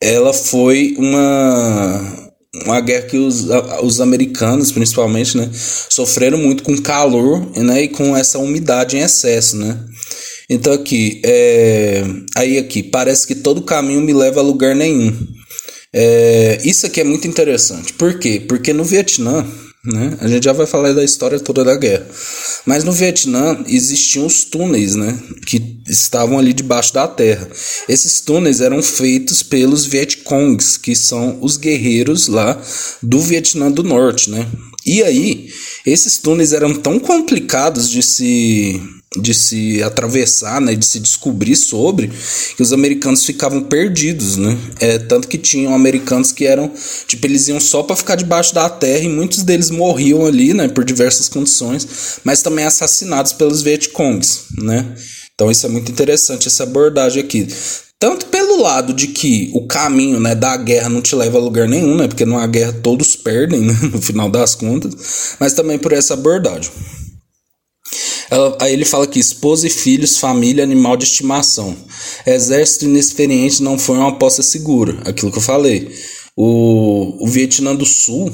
ela 0.00 0.32
foi 0.32 0.94
uma 0.98 2.28
uma 2.64 2.80
guerra 2.80 3.06
que 3.06 3.16
os, 3.16 3.46
os 3.82 4.00
americanos, 4.00 4.72
principalmente, 4.72 5.36
né, 5.36 5.50
sofreram 5.52 6.38
muito 6.38 6.62
com 6.62 6.76
calor 6.80 7.46
né, 7.56 7.82
e 7.82 7.88
com 7.88 8.16
essa 8.16 8.38
umidade 8.38 8.96
em 8.96 9.00
excesso, 9.00 9.56
né? 9.56 9.78
Então 10.50 10.72
aqui, 10.72 11.20
é, 11.24 12.02
aí 12.34 12.58
aqui, 12.58 12.82
parece 12.82 13.26
que 13.26 13.34
todo 13.34 13.62
caminho 13.62 14.00
me 14.00 14.14
leva 14.14 14.40
a 14.40 14.42
lugar 14.42 14.74
nenhum. 14.74 15.14
É, 15.92 16.58
isso 16.64 16.86
aqui 16.86 17.02
é 17.02 17.04
muito 17.04 17.28
interessante. 17.28 17.92
Por 17.92 18.18
quê? 18.18 18.42
Porque 18.48 18.72
no 18.72 18.82
Vietnã, 18.82 19.46
né, 19.92 20.16
a 20.20 20.28
gente 20.28 20.44
já 20.44 20.52
vai 20.52 20.66
falar 20.66 20.92
da 20.92 21.02
história 21.02 21.40
toda 21.40 21.64
da 21.64 21.76
guerra. 21.76 22.06
Mas 22.66 22.84
no 22.84 22.92
Vietnã 22.92 23.64
existiam 23.66 24.26
os 24.26 24.44
túneis, 24.44 24.94
né, 24.94 25.18
que 25.46 25.80
estavam 25.88 26.38
ali 26.38 26.52
debaixo 26.52 26.92
da 26.92 27.08
terra. 27.08 27.48
Esses 27.88 28.20
túneis 28.20 28.60
eram 28.60 28.82
feitos 28.82 29.42
pelos 29.42 29.84
Vietcongs, 29.86 30.76
que 30.76 30.94
são 30.94 31.38
os 31.40 31.56
guerreiros 31.56 32.28
lá 32.28 32.60
do 33.02 33.20
Vietnã 33.20 33.70
do 33.70 33.82
Norte, 33.82 34.30
né? 34.30 34.46
E 34.84 35.02
aí, 35.02 35.48
esses 35.84 36.18
túneis 36.18 36.52
eram 36.52 36.74
tão 36.74 36.98
complicados 36.98 37.90
de 37.90 38.02
se 38.02 38.80
de 39.16 39.32
se 39.32 39.82
atravessar, 39.82 40.60
né, 40.60 40.74
de 40.74 40.84
se 40.84 41.00
descobrir 41.00 41.56
sobre, 41.56 42.10
que 42.56 42.62
os 42.62 42.72
americanos 42.72 43.24
ficavam 43.24 43.62
perdidos, 43.62 44.36
né? 44.36 44.56
É, 44.80 44.98
tanto 44.98 45.28
que 45.28 45.38
tinham 45.38 45.74
americanos 45.74 46.30
que 46.30 46.46
eram, 46.46 46.70
tipo, 47.06 47.26
eles 47.26 47.48
iam 47.48 47.58
só 47.58 47.82
para 47.82 47.96
ficar 47.96 48.16
debaixo 48.16 48.54
da 48.54 48.68
terra 48.68 49.04
e 49.04 49.08
muitos 49.08 49.42
deles 49.42 49.70
morriam 49.70 50.26
ali, 50.26 50.52
né, 50.52 50.68
por 50.68 50.84
diversas 50.84 51.28
condições, 51.28 52.20
mas 52.22 52.42
também 52.42 52.64
assassinados 52.64 53.32
pelos 53.32 53.62
Vietcongs, 53.62 54.44
né? 54.58 54.94
Então 55.34 55.50
isso 55.50 55.64
é 55.64 55.68
muito 55.68 55.90
interessante 55.90 56.48
essa 56.48 56.64
abordagem 56.64 57.22
aqui. 57.22 57.48
Tanto 58.00 58.26
pelo 58.26 58.60
lado 58.60 58.92
de 58.92 59.08
que 59.08 59.50
o 59.54 59.66
caminho 59.66 60.20
né, 60.20 60.34
da 60.34 60.56
guerra 60.56 60.88
não 60.88 61.02
te 61.02 61.16
leva 61.16 61.38
a 61.38 61.40
lugar 61.40 61.66
nenhum, 61.66 61.96
né, 61.96 62.06
porque 62.06 62.24
numa 62.24 62.46
guerra 62.46 62.72
todos 62.72 63.16
perdem 63.16 63.62
né, 63.62 63.76
no 63.92 64.00
final 64.00 64.30
das 64.30 64.54
contas, 64.54 65.36
mas 65.40 65.52
também 65.52 65.78
por 65.78 65.92
essa 65.92 66.14
abordagem. 66.14 66.70
Ela, 68.30 68.56
aí 68.60 68.72
ele 68.72 68.84
fala 68.84 69.06
que 69.06 69.18
esposa 69.18 69.66
e 69.66 69.70
filhos, 69.70 70.18
família, 70.18 70.62
animal 70.62 70.96
de 70.96 71.04
estimação. 71.04 71.76
Exército 72.26 72.84
inexperiente 72.84 73.62
não 73.62 73.78
foi 73.78 73.96
uma 73.96 74.10
aposta 74.10 74.42
segura. 74.42 74.98
Aquilo 75.04 75.32
que 75.32 75.38
eu 75.38 75.42
falei. 75.42 75.90
O, 76.36 77.24
o 77.24 77.28
Vietnã 77.28 77.74
do 77.74 77.86
Sul 77.86 78.32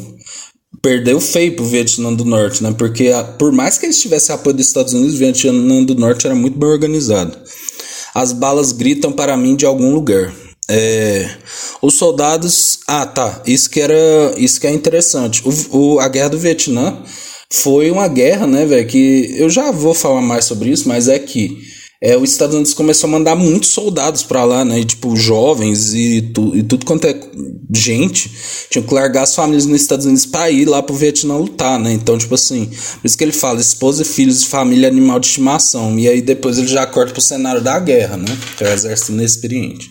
perdeu 0.83 1.21
feio 1.21 1.57
pro 1.57 1.65
Vietnã 1.65 2.13
do 2.13 2.25
Norte, 2.25 2.63
né? 2.63 2.75
Porque 2.77 3.09
a, 3.09 3.25
por 3.25 3.53
mais 3.53 3.79
que 3.79 3.87
eles 3.87 4.01
tivessem 4.01 4.35
apoio 4.35 4.57
dos 4.57 4.67
Estados 4.67 4.93
Unidos, 4.93 5.15
o 5.15 5.19
Vietnã 5.19 5.83
do 5.83 5.95
Norte 5.95 6.27
era 6.27 6.35
muito 6.35 6.59
bem 6.59 6.69
organizado. 6.69 7.39
As 8.15 8.33
balas 8.33 8.73
gritam 8.73 9.11
para 9.11 9.37
mim 9.37 9.57
de 9.57 9.65
algum 9.65 9.95
lugar. 9.95 10.33
É, 10.69 11.29
os 11.83 11.95
soldados. 11.95 12.81
Ah, 12.87 13.07
tá. 13.07 13.43
Isso 13.47 13.69
que 13.69 13.81
era. 13.81 13.95
Isso 14.37 14.61
que 14.61 14.67
é 14.67 14.71
interessante. 14.71 15.43
O, 15.45 15.77
o, 15.77 16.01
a 16.01 16.09
guerra 16.09 16.29
do 16.29 16.39
Vietnã 16.39 17.03
foi 17.63 17.91
uma 17.91 18.09
guerra, 18.09 18.47
né, 18.47 18.65
velho? 18.67 18.87
Que 18.87 19.35
eu 19.37 19.49
já 19.49 19.71
vou 19.71 19.95
falar 19.95 20.21
mais 20.21 20.45
sobre 20.45 20.71
isso, 20.71 20.89
mas 20.89 21.09
é 21.09 21.19
que 21.19 21.59
é, 22.05 22.19
os 22.19 22.31
Estados 22.31 22.55
Unidos 22.55 22.75
começou 22.75 23.09
a 23.09 23.13
mandar 23.13 23.35
muitos 23.35 23.71
soldados 23.71 24.23
para 24.23 24.45
lá, 24.45 24.63
né? 24.63 24.81
E, 24.81 24.85
tipo, 24.85 25.17
jovens 25.17 25.95
e, 25.95 26.21
tu, 26.21 26.55
e 26.55 26.63
tudo 26.63 26.85
quanto 26.85 27.07
é 27.07 27.19
gente. 27.75 28.31
Tinha 28.69 28.85
que 28.85 28.93
largar 28.93 29.23
as 29.23 29.35
famílias 29.35 29.65
nos 29.65 29.81
Estados 29.81 30.05
Unidos 30.05 30.27
para 30.27 30.51
ir 30.51 30.67
lá 30.67 30.83
pro 30.83 30.95
Vietnã 30.95 31.37
lutar, 31.37 31.79
né? 31.79 31.93
Então, 31.93 32.19
tipo 32.19 32.35
assim, 32.35 32.67
por 32.67 33.07
isso 33.07 33.17
que 33.17 33.25
ele 33.25 33.33
fala: 33.33 33.59
esposa, 33.59 34.05
filhos, 34.05 34.45
família, 34.45 34.87
animal 34.87 35.19
de 35.19 35.29
estimação. 35.29 35.99
E 35.99 36.07
aí 36.07 36.21
depois 36.21 36.59
ele 36.59 36.67
já 36.67 36.87
corta 36.87 37.13
pro 37.13 37.23
cenário 37.23 37.63
da 37.63 37.79
guerra, 37.79 38.19
né? 38.19 38.37
Que 38.59 38.65
é 38.65 38.69
o 38.69 38.73
exército 38.75 39.13
inexperiente. 39.13 39.91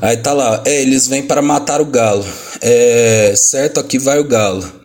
Aí 0.00 0.16
tá 0.16 0.32
lá, 0.32 0.62
é, 0.64 0.82
eles 0.82 1.06
vêm 1.06 1.22
para 1.22 1.40
matar 1.40 1.80
o 1.80 1.86
galo. 1.86 2.24
É, 2.60 3.34
certo, 3.36 3.78
aqui 3.78 4.00
vai 4.00 4.18
o 4.18 4.24
galo. 4.24 4.81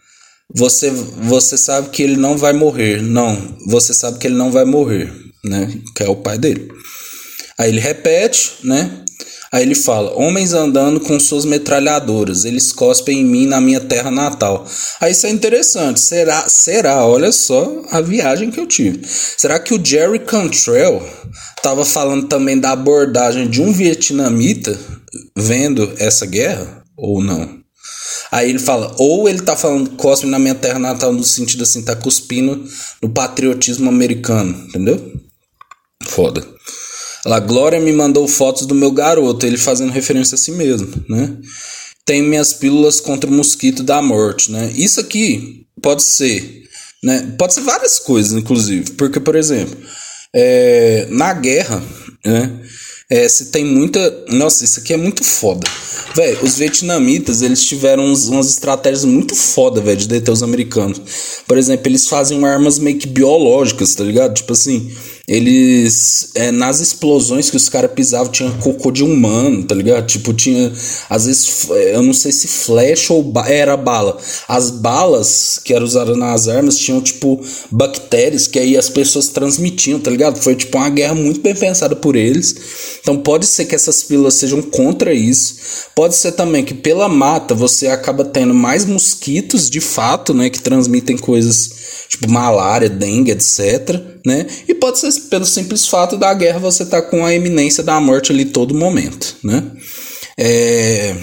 Você, 0.58 0.90
você 0.90 1.56
sabe 1.56 1.90
que 1.90 2.02
ele 2.02 2.18
não 2.18 2.36
vai 2.36 2.52
morrer. 2.52 3.00
Não, 3.00 3.38
você 3.68 3.94
sabe 3.94 4.18
que 4.18 4.26
ele 4.26 4.36
não 4.36 4.52
vai 4.52 4.66
morrer, 4.66 5.14
né? 5.46 5.72
Que 5.96 6.02
é 6.02 6.10
o 6.10 6.16
pai 6.16 6.40
dele. 6.40 6.68
Aí 7.60 7.70
ele 7.70 7.80
repete, 7.80 8.54
né? 8.64 9.04
Aí 9.52 9.62
ele 9.62 9.76
fala: 9.76 10.16
Homens 10.16 10.54
andando 10.54 11.00
com 11.00 11.20
suas 11.20 11.46
metralhadoras, 11.46 12.44
eles 12.44 12.72
cospem 12.72 13.20
em 13.20 13.24
mim 13.24 13.46
na 13.46 13.62
minha 13.62 13.80
terra 13.80 14.10
natal. 14.10 14.68
Aí 15.00 15.12
isso 15.12 15.28
é 15.28 15.30
interessante. 15.30 16.00
Será? 16.00 16.50
Será? 16.50 17.06
Olha 17.06 17.32
só 17.32 17.84
a 17.92 18.02
viagem 18.02 18.50
que 18.50 18.60
eu 18.60 18.66
tive. 18.66 19.02
Será 19.06 19.60
que 19.60 19.76
o 19.76 19.86
Jerry 19.86 20.20
Cantrell 20.20 21.08
estava 21.56 21.86
falando 21.86 22.28
também 22.28 22.60
da 22.60 22.72
abordagem 22.72 23.48
de 23.48 23.62
um 23.62 23.72
vietnamita 23.72 24.76
vendo 25.36 25.94
essa 26.00 26.26
guerra 26.26 26.84
ou 26.98 27.24
não? 27.24 27.57
Aí 28.32 28.50
ele 28.50 28.60
fala, 28.60 28.94
ou 28.98 29.28
ele 29.30 29.42
tá 29.42 29.56
falando 29.56 29.92
cospe 29.92 30.28
na 30.28 30.38
minha 30.38 30.56
terra 30.56 30.80
natal 30.80 31.14
no 31.14 31.24
sentido 31.24 31.64
assim, 31.64 31.82
tá 31.82 31.96
cuspindo 31.96 32.64
no 33.02 33.10
patriotismo 33.10 33.90
americano, 33.90 34.66
entendeu? 34.68 35.14
Foda. 36.06 36.46
Lá, 37.26 37.40
Glória 37.40 37.80
me 37.80 37.92
mandou 37.92 38.28
fotos 38.28 38.66
do 38.66 38.76
meu 38.76 38.92
garoto, 38.92 39.46
ele 39.46 39.58
fazendo 39.58 39.92
referência 39.92 40.36
a 40.36 40.38
si 40.38 40.52
mesmo, 40.52 40.90
né? 41.10 41.38
Tem 42.06 42.22
minhas 42.22 42.54
pílulas 42.54 43.02
contra 43.02 43.30
o 43.30 43.34
mosquito 43.34 43.84
da 43.84 44.02
morte, 44.02 44.52
né? 44.52 44.72
Isso 44.76 45.00
aqui 45.00 45.66
pode 45.82 46.04
ser, 46.04 46.64
né? 47.04 47.34
Pode 47.38 47.54
ser 47.54 47.62
várias 47.62 48.00
coisas, 48.00 48.32
inclusive. 48.32 48.92
Porque, 48.92 49.20
por 49.20 49.36
exemplo, 49.36 49.78
é, 50.34 51.08
na 51.10 51.34
guerra, 51.34 51.84
né? 52.26 52.62
É, 53.10 53.28
se 53.30 53.52
tem 53.52 53.64
muita. 53.64 54.26
Nossa, 54.30 54.66
isso 54.66 54.82
aqui 54.82 54.94
é 54.94 54.98
muito 54.98 55.24
foda. 55.24 55.66
Velho, 56.14 56.44
os 56.44 56.58
vietnamitas, 56.58 57.42
eles 57.42 57.64
tiveram 57.64 58.04
uns, 58.04 58.28
umas 58.28 58.50
estratégias 58.50 59.06
muito 59.06 59.34
foda, 59.34 59.80
velho, 59.80 59.98
de 59.98 60.10
deter 60.10 60.30
os 60.30 60.44
americanos. 60.44 61.00
Por 61.48 61.58
exemplo, 61.58 61.88
eles 61.88 62.08
fazem 62.08 62.44
armas 62.44 62.78
meio 62.80 62.98
que 62.98 63.08
biológicas, 63.08 63.96
tá 63.96 64.04
ligado? 64.04 64.34
Tipo 64.34 64.52
assim, 64.52 64.92
eles. 65.28 66.30
É, 66.36 66.52
nas 66.52 66.80
explosões 66.80 67.50
que 67.50 67.58
os 67.58 67.68
caras 67.68 67.92
pisavam, 67.92 68.32
tinha 68.32 68.50
cocô 68.62 68.92
de 68.92 69.04
humano, 69.04 69.64
tá 69.64 69.76
ligado? 69.76 70.08
Tipo, 70.08 70.34
tinha. 70.34 70.72
Às 71.10 71.26
vezes, 71.26 71.70
é, 71.70 71.96
eu 71.96 72.02
não 72.02 72.14
sei 72.14 72.32
se 72.32 72.48
flecha 72.48 73.14
ou 73.14 73.22
ba 73.22 73.46
era 73.50 73.76
bala. 73.76 74.18
As 74.48 74.70
balas 74.70 75.60
que 75.64 75.74
eram 75.74 75.86
usadas 75.86 76.16
nas 76.18 76.48
armas 76.48 76.78
tinham, 76.78 77.02
tipo, 77.02 77.42
bactérias 77.70 78.48
que 78.48 78.58
aí 78.58 78.78
as 78.78 78.90
pessoas 78.90 79.28
transmitiam, 79.28 80.00
tá 80.00 80.10
ligado? 80.10 80.40
Foi, 80.42 80.56
tipo, 80.56 80.78
uma 80.78 80.90
guerra 80.90 81.16
muito 81.16 81.42
bem 81.42 81.54
pensada 81.54 81.96
por 81.96 82.16
eles. 82.16 82.56
Então, 83.02 83.18
pode 83.18 83.46
ser 83.46 83.66
que 83.66 83.76
essas 83.76 84.04
pílulas 84.04 84.36
sejam 84.36 84.62
contra 84.62 85.14
isso. 85.14 85.58
Pode 85.94 86.16
ser 86.16 86.32
também 86.34 86.64
que 86.64 86.74
pela 86.74 87.10
mata 87.10 87.54
você 87.54 87.88
acaba 87.88 88.24
tendo 88.24 88.54
mais 88.54 88.86
mosquitos 88.86 89.70
de 89.70 89.82
fato, 89.82 90.34
né? 90.34 90.50
Que 90.50 90.62
transmitem 90.62 91.18
coisas 91.18 91.77
tipo 92.08 92.30
malária, 92.30 92.90
dengue, 92.90 93.32
etc. 93.32 94.00
Né? 94.26 94.46
E 94.68 94.74
pode 94.74 95.00
ser 95.00 95.12
pelo 95.30 95.46
simples 95.46 95.88
fato 95.88 96.18
da 96.18 96.34
guerra 96.34 96.60
você 96.60 96.84
estar 96.84 97.02
tá 97.02 97.08
com 97.10 97.26
a 97.26 97.34
iminência 97.34 97.84
da 97.84 98.00
morte 98.00 98.32
ali 98.32 98.46
todo 98.46 98.76
momento. 98.76 99.36
Né? 99.44 99.64
É... 100.38 101.16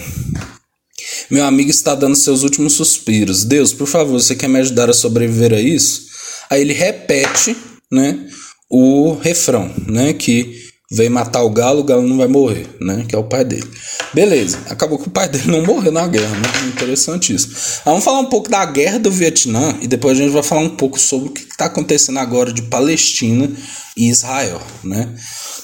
Meu 1.31 1.45
amigo 1.45 1.71
está 1.71 1.95
dando 1.95 2.17
seus 2.17 2.43
últimos 2.43 2.75
suspiros. 2.75 3.45
Deus, 3.45 3.73
por 3.73 3.87
favor, 3.87 4.21
você 4.21 4.35
quer 4.35 4.49
me 4.49 4.59
ajudar 4.59 4.91
a 4.91 4.95
sobreviver 4.95 5.53
a 5.53 5.61
isso? 5.61 6.07
Aí 6.51 6.61
ele 6.61 6.73
repete 6.73 7.57
né, 7.91 8.27
o 8.69 9.15
refrão, 9.15 9.73
né, 9.87 10.13
que 10.13 10.64
veio 10.95 11.11
matar 11.11 11.43
o 11.43 11.51
galo, 11.51 11.81
o 11.81 11.85
galo 11.85 12.07
não 12.07 12.17
vai 12.17 12.29
morrer, 12.29 12.67
né? 12.81 13.05
Que 13.09 13.15
é 13.15 13.19
o 13.19 13.25
pai 13.25 13.45
dele. 13.45 13.69
Beleza, 14.13 14.59
acabou 14.71 14.99
que 14.99 15.09
o 15.09 15.11
pai 15.11 15.29
dele 15.29 15.51
não 15.51 15.65
morreu 15.65 15.91
na 15.91 16.07
guerra, 16.07 16.37
né? 16.37 16.69
Interessante 16.69 17.35
isso. 17.35 17.81
Vamos 17.85 18.05
falar 18.05 18.21
um 18.21 18.29
pouco 18.29 18.49
da 18.49 18.65
guerra 18.65 18.99
do 18.99 19.11
Vietnã 19.11 19.77
e 19.83 19.89
depois 19.89 20.19
a 20.19 20.23
gente 20.23 20.33
vai 20.33 20.43
falar 20.43 20.63
um 20.63 20.77
pouco 20.77 20.99
sobre 20.99 21.29
o 21.29 21.33
que 21.33 21.43
está 21.43 21.67
acontecendo 21.67 22.19
agora 22.19 22.53
de 22.53 22.63
Palestina 22.63 23.51
e 23.97 24.09
Israel, 24.09 24.61
né? 24.83 25.09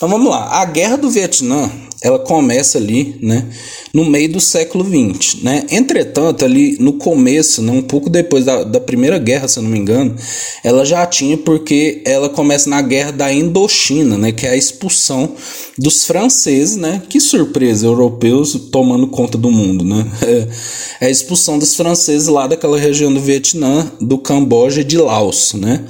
Então 0.01 0.09
vamos 0.09 0.31
lá. 0.31 0.63
A 0.63 0.65
Guerra 0.65 0.97
do 0.97 1.11
Vietnã, 1.11 1.71
ela 2.01 2.19
começa 2.19 2.79
ali, 2.79 3.19
né, 3.21 3.47
no 3.93 4.03
meio 4.07 4.33
do 4.33 4.41
século 4.41 4.83
XX, 4.83 5.43
né? 5.43 5.67
Entretanto, 5.71 6.43
ali 6.43 6.79
no 6.81 6.95
começo, 6.95 7.61
né, 7.61 7.71
um 7.71 7.83
pouco 7.83 8.09
depois 8.09 8.47
da, 8.47 8.65
da 8.65 8.81
Primeira 8.81 9.19
Guerra, 9.19 9.47
se 9.47 9.59
eu 9.59 9.63
não 9.63 9.69
me 9.69 9.79
engano, 9.79 10.17
ela 10.65 10.87
já 10.87 11.05
tinha 11.05 11.37
porque 11.37 12.01
ela 12.07 12.31
começa 12.31 12.71
na 12.71 12.81
Guerra 12.81 13.11
da 13.11 13.31
Indochina, 13.31 14.17
né, 14.17 14.33
que 14.33 14.47
é 14.47 14.53
a 14.53 14.57
expulsão 14.57 15.35
dos 15.77 16.07
franceses, 16.07 16.77
né? 16.77 17.03
Que 17.07 17.21
surpresa, 17.21 17.85
europeus 17.85 18.55
tomando 18.73 19.07
conta 19.07 19.37
do 19.37 19.51
mundo, 19.51 19.85
né? 19.85 20.07
É, 20.23 21.05
é 21.05 21.07
a 21.09 21.11
expulsão 21.11 21.59
dos 21.59 21.75
franceses 21.75 22.27
lá 22.27 22.47
daquela 22.47 22.79
região 22.79 23.13
do 23.13 23.21
Vietnã, 23.21 23.93
do 24.01 24.17
Camboja 24.17 24.81
e 24.81 24.85
de 24.85 24.97
Laos, 24.97 25.53
né? 25.53 25.85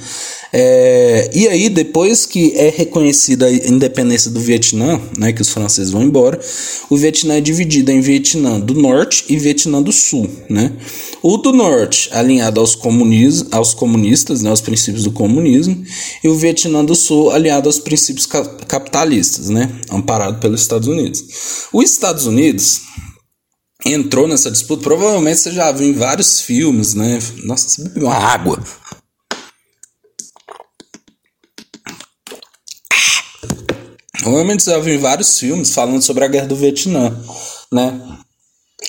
É, 0.53 1.29
e 1.33 1.47
aí, 1.47 1.69
depois 1.69 2.25
que 2.25 2.53
é 2.57 2.69
reconhecida 2.69 3.45
a 3.45 3.51
independência 3.51 4.29
do 4.29 4.39
Vietnã, 4.39 4.99
né, 5.17 5.31
que 5.31 5.41
os 5.41 5.49
franceses 5.49 5.91
vão 5.91 6.03
embora, 6.03 6.39
o 6.89 6.97
Vietnã 6.97 7.35
é 7.35 7.41
dividido 7.41 7.91
em 7.91 8.01
Vietnã 8.01 8.59
do 8.59 8.73
Norte 8.73 9.25
e 9.29 9.37
Vietnã 9.37 9.81
do 9.81 9.91
Sul. 9.91 10.29
Né? 10.49 10.73
O 11.23 11.37
do 11.37 11.53
Norte, 11.53 12.09
alinhado 12.11 12.59
aos, 12.59 12.75
comunis, 12.75 13.45
aos 13.51 13.73
comunistas, 13.73 14.41
né, 14.41 14.49
aos 14.49 14.61
princípios 14.61 15.05
do 15.05 15.11
comunismo, 15.11 15.83
e 16.23 16.27
o 16.27 16.35
Vietnã 16.35 16.83
do 16.83 16.95
Sul, 16.95 17.31
alinhado 17.31 17.69
aos 17.69 17.79
princípios 17.79 18.25
capitalistas, 18.25 19.49
né, 19.49 19.71
amparado 19.89 20.39
pelos 20.39 20.61
Estados 20.61 20.87
Unidos. 20.87 21.23
Os 21.71 21.89
Estados 21.89 22.25
Unidos 22.25 22.81
entrou 23.85 24.27
nessa 24.27 24.51
disputa, 24.51 24.83
provavelmente 24.83 25.39
você 25.39 25.51
já 25.51 25.71
viu 25.71 25.87
em 25.87 25.93
vários 25.93 26.41
filmes, 26.41 26.93
né? 26.93 27.19
Nossa, 27.43 27.67
você 27.67 27.83
bebeu 27.83 28.07
uma 28.07 28.15
água. 28.15 28.61
Você 34.23 34.71
já 34.71 34.79
viu 34.79 34.99
vários 34.99 35.39
filmes 35.39 35.73
falando 35.73 36.01
sobre 36.01 36.23
a 36.23 36.27
guerra 36.27 36.47
do 36.47 36.55
Vietnã, 36.55 37.15
né? 37.71 37.99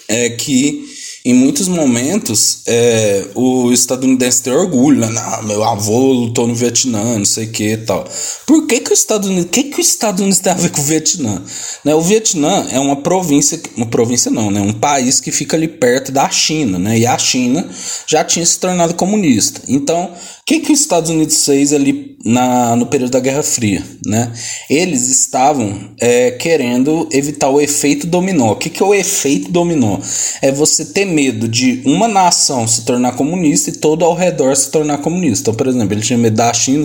É 0.08 0.30
que 0.30 0.92
em 1.24 1.32
muitos 1.32 1.68
momentos 1.68 2.62
é, 2.66 3.26
o 3.34 3.70
estadunidense 3.70 4.42
tem 4.42 4.52
orgulho, 4.52 5.00
né? 5.00 5.08
Não, 5.08 5.42
meu 5.44 5.62
avô 5.62 6.12
lutou 6.12 6.48
no 6.48 6.54
Vietnã, 6.54 7.16
não 7.16 7.24
sei 7.24 7.46
o 7.46 7.50
que 7.52 7.72
e 7.72 7.76
tal. 7.76 8.04
Por 8.44 8.66
que, 8.66 8.80
que, 8.80 8.90
o 8.90 8.92
Estados 8.92 9.28
Unidos, 9.28 9.50
que, 9.50 9.64
que 9.64 9.78
o 9.78 9.80
Estados 9.80 10.20
Unidos 10.20 10.40
tem 10.40 10.52
a 10.52 10.56
ver 10.56 10.70
com 10.70 10.80
o 10.80 10.84
Vietnã? 10.84 11.40
Né? 11.84 11.94
O 11.94 12.00
Vietnã 12.00 12.66
é 12.70 12.80
uma 12.80 12.96
província, 12.96 13.60
uma 13.76 13.86
província 13.86 14.30
não, 14.30 14.50
né? 14.50 14.60
um 14.60 14.72
país 14.72 15.20
que 15.20 15.30
fica 15.30 15.56
ali 15.56 15.68
perto 15.68 16.10
da 16.10 16.28
China, 16.28 16.78
né? 16.78 16.98
e 16.98 17.06
a 17.06 17.16
China 17.16 17.68
já 18.06 18.24
tinha 18.24 18.44
se 18.44 18.58
tornado 18.58 18.94
comunista. 18.94 19.62
Então, 19.68 20.12
que, 20.44 20.60
que 20.60 20.72
os 20.72 20.80
Estados 20.80 21.08
Unidos 21.08 21.44
fez 21.44 21.72
ali 21.72 22.16
na, 22.24 22.74
no 22.74 22.86
período 22.86 23.12
da 23.12 23.20
Guerra 23.20 23.42
Fria? 23.42 23.82
Né? 24.04 24.32
Eles 24.68 25.08
estavam 25.08 25.94
é, 26.00 26.32
querendo 26.32 27.08
evitar 27.12 27.48
o 27.48 27.60
efeito 27.60 28.06
dominó. 28.06 28.52
O 28.52 28.56
que, 28.56 28.68
que 28.68 28.82
é 28.82 28.86
o 28.86 28.94
efeito 28.94 29.50
dominó? 29.50 29.98
É 30.40 30.50
você 30.50 30.84
ter 30.86 31.04
medo 31.04 31.46
de 31.46 31.80
uma 31.84 32.08
nação 32.08 32.66
se 32.66 32.84
tornar 32.84 33.12
comunista 33.12 33.70
e 33.70 33.74
todo 33.74 34.04
ao 34.04 34.14
redor 34.14 34.56
se 34.56 34.70
tornar 34.70 34.98
comunista. 34.98 35.42
Então, 35.42 35.54
por 35.54 35.68
exemplo, 35.68 35.94
ele 35.94 36.02
tinha 36.02 36.18
medo 36.18 36.36
da 36.36 36.52
China 36.52 36.84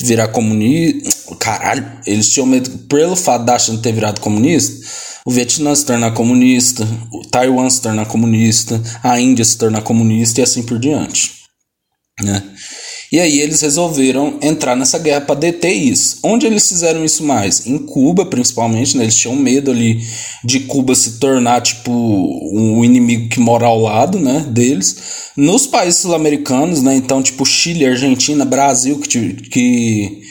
virar 0.00 0.28
comunista. 0.28 1.36
Caralho, 1.38 1.90
eles 2.06 2.30
tinham 2.30 2.46
medo, 2.46 2.70
pelo 2.88 3.16
fato 3.16 3.44
da 3.44 3.58
China 3.58 3.78
ter 3.78 3.92
virado 3.92 4.20
comunista, 4.20 4.86
o 5.24 5.30
Vietnã 5.30 5.74
se 5.74 5.84
tornar 5.84 6.12
comunista, 6.12 6.86
o 7.12 7.22
Taiwan 7.28 7.68
se 7.70 7.80
tornar 7.80 8.06
comunista, 8.06 8.80
a 9.02 9.20
Índia 9.20 9.44
se 9.44 9.56
tornar 9.56 9.82
comunista 9.82 10.40
e 10.40 10.42
assim 10.42 10.62
por 10.62 10.78
diante. 10.78 11.42
Né? 12.20 12.42
E 13.12 13.20
aí 13.20 13.40
eles 13.40 13.60
resolveram 13.60 14.38
entrar 14.40 14.74
nessa 14.74 14.98
guerra 14.98 15.20
para 15.20 15.34
deter 15.34 15.74
isso. 15.74 16.18
Onde 16.22 16.46
eles 16.46 16.66
fizeram 16.66 17.04
isso 17.04 17.22
mais? 17.22 17.66
Em 17.66 17.76
Cuba, 17.76 18.24
principalmente, 18.24 18.96
né? 18.96 19.04
Eles 19.04 19.18
tinham 19.18 19.36
medo 19.36 19.70
ali 19.70 20.00
de 20.42 20.60
Cuba 20.60 20.94
se 20.94 21.18
tornar 21.18 21.60
tipo 21.60 21.92
um 21.92 22.82
inimigo 22.82 23.28
que 23.28 23.38
mora 23.38 23.66
ao 23.66 23.78
lado, 23.78 24.18
né, 24.18 24.46
deles. 24.48 24.96
Nos 25.36 25.66
países 25.66 26.00
sul-americanos, 26.00 26.80
né? 26.80 26.94
Então, 26.94 27.22
tipo 27.22 27.44
Chile, 27.44 27.84
Argentina, 27.84 28.46
Brasil, 28.46 28.98
que, 28.98 29.34
que 29.34 30.22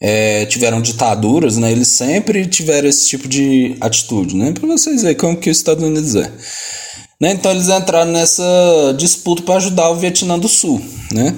é, 0.00 0.46
tiveram 0.46 0.80
ditaduras, 0.80 1.58
né? 1.58 1.70
Eles 1.70 1.88
sempre 1.88 2.46
tiveram 2.46 2.88
esse 2.88 3.06
tipo 3.06 3.28
de 3.28 3.76
atitude, 3.82 4.34
né? 4.34 4.52
Para 4.52 4.66
vocês 4.66 5.02
verem 5.02 5.16
como 5.18 5.36
que 5.36 5.50
os 5.50 5.58
Estados 5.58 5.84
Unidos 5.84 6.14
é. 6.14 6.32
Né? 7.20 7.32
Então 7.32 7.50
eles 7.50 7.68
entraram 7.68 8.10
nessa 8.10 8.94
disputa 8.96 9.42
para 9.42 9.56
ajudar 9.56 9.90
o 9.90 9.96
Vietnã 9.96 10.38
do 10.38 10.48
Sul, 10.48 10.80
né? 11.12 11.36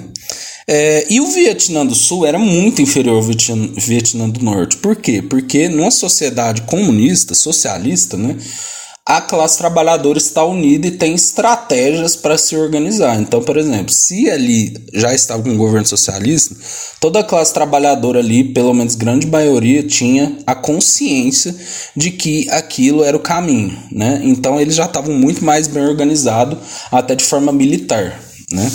É, 0.67 1.05
e 1.09 1.19
o 1.19 1.27
Vietnã 1.27 1.85
do 1.85 1.95
Sul 1.95 2.25
era 2.25 2.39
muito 2.39 2.81
inferior 2.81 3.17
ao 3.17 3.21
Vietnã, 3.21 3.69
Vietnã 3.77 4.29
do 4.29 4.43
Norte. 4.43 4.77
Por 4.77 4.95
quê? 4.95 5.21
Porque 5.21 5.67
numa 5.67 5.91
sociedade 5.91 6.61
comunista, 6.63 7.35
socialista, 7.35 8.17
né, 8.17 8.37
a 9.05 9.19
classe 9.19 9.57
trabalhadora 9.57 10.17
está 10.17 10.45
unida 10.45 10.87
e 10.87 10.91
tem 10.91 11.13
estratégias 11.13 12.15
para 12.15 12.37
se 12.37 12.55
organizar. 12.55 13.19
Então, 13.19 13.43
por 13.43 13.57
exemplo, 13.57 13.91
se 13.93 14.29
ali 14.29 14.73
já 14.93 15.13
estava 15.13 15.43
com 15.43 15.49
um 15.49 15.57
governo 15.57 15.85
socialista, 15.85 16.55
toda 17.01 17.19
a 17.19 17.23
classe 17.23 17.53
trabalhadora 17.53 18.19
ali, 18.19 18.45
pelo 18.45 18.73
menos 18.73 18.95
grande 18.95 19.27
maioria, 19.27 19.83
tinha 19.83 20.37
a 20.47 20.55
consciência 20.55 21.53
de 21.93 22.11
que 22.11 22.49
aquilo 22.49 23.03
era 23.03 23.17
o 23.17 23.19
caminho. 23.19 23.77
Né? 23.91 24.21
Então, 24.23 24.59
eles 24.59 24.75
já 24.75 24.85
estavam 24.85 25.13
muito 25.13 25.43
mais 25.43 25.67
bem 25.67 25.83
organizados, 25.83 26.57
até 26.89 27.13
de 27.13 27.25
forma 27.25 27.51
militar. 27.51 28.17
Né? 28.53 28.71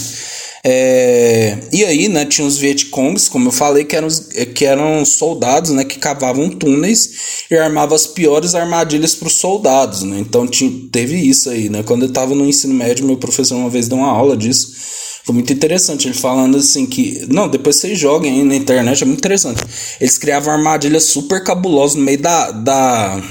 É, 0.65 1.57
e 1.73 1.85
aí, 1.85 2.09
né, 2.09 2.25
tinha 2.25 2.47
os 2.47 2.59
Vietcongs, 2.59 3.29
como 3.29 3.49
eu 3.49 3.53
falei, 3.53 3.85
que 3.85 3.95
eram, 3.95 4.09
que 4.55 4.65
eram 4.65 5.05
soldados, 5.05 5.71
né, 5.71 5.85
que 5.85 5.99
cavavam 5.99 6.51
túneis 6.51 7.45
e 7.51 7.57
armavam 7.57 7.95
as 7.95 8.07
piores 8.07 8.55
armadilhas 8.55 9.15
para 9.15 9.29
os 9.29 9.35
soldados, 9.35 10.03
né? 10.03 10.19
Então 10.19 10.47
tinha, 10.47 10.71
teve 10.91 11.17
isso 11.17 11.51
aí, 11.51 11.69
né? 11.69 11.83
Quando 11.83 12.03
eu 12.03 12.09
estava 12.09 12.35
no 12.35 12.47
ensino 12.47 12.75
médio, 12.75 13.07
meu 13.07 13.17
professor 13.17 13.57
uma 13.57 13.71
vez 13.71 13.89
deu 13.89 13.99
uma 13.99 14.11
aula 14.11 14.37
disso. 14.37 14.77
Foi 15.25 15.35
muito 15.35 15.53
interessante, 15.53 16.09
ele 16.09 16.15
falando 16.15 16.57
assim 16.57 16.87
que. 16.87 17.27
Não, 17.29 17.49
depois 17.49 17.77
vocês 17.77 17.99
joguem 17.99 18.33
aí 18.33 18.45
na 18.45 18.57
internet, 18.57 19.03
é 19.03 19.07
muito 19.07 19.19
interessante. 19.19 19.63
Eles 20.01 20.17
criavam 20.17 20.53
armadilhas 20.53 21.05
super 21.05 21.45
cabulosas 21.45 21.97
no 21.97 22.03
meio 22.03 22.19
da, 22.19 22.51
da, 22.51 23.23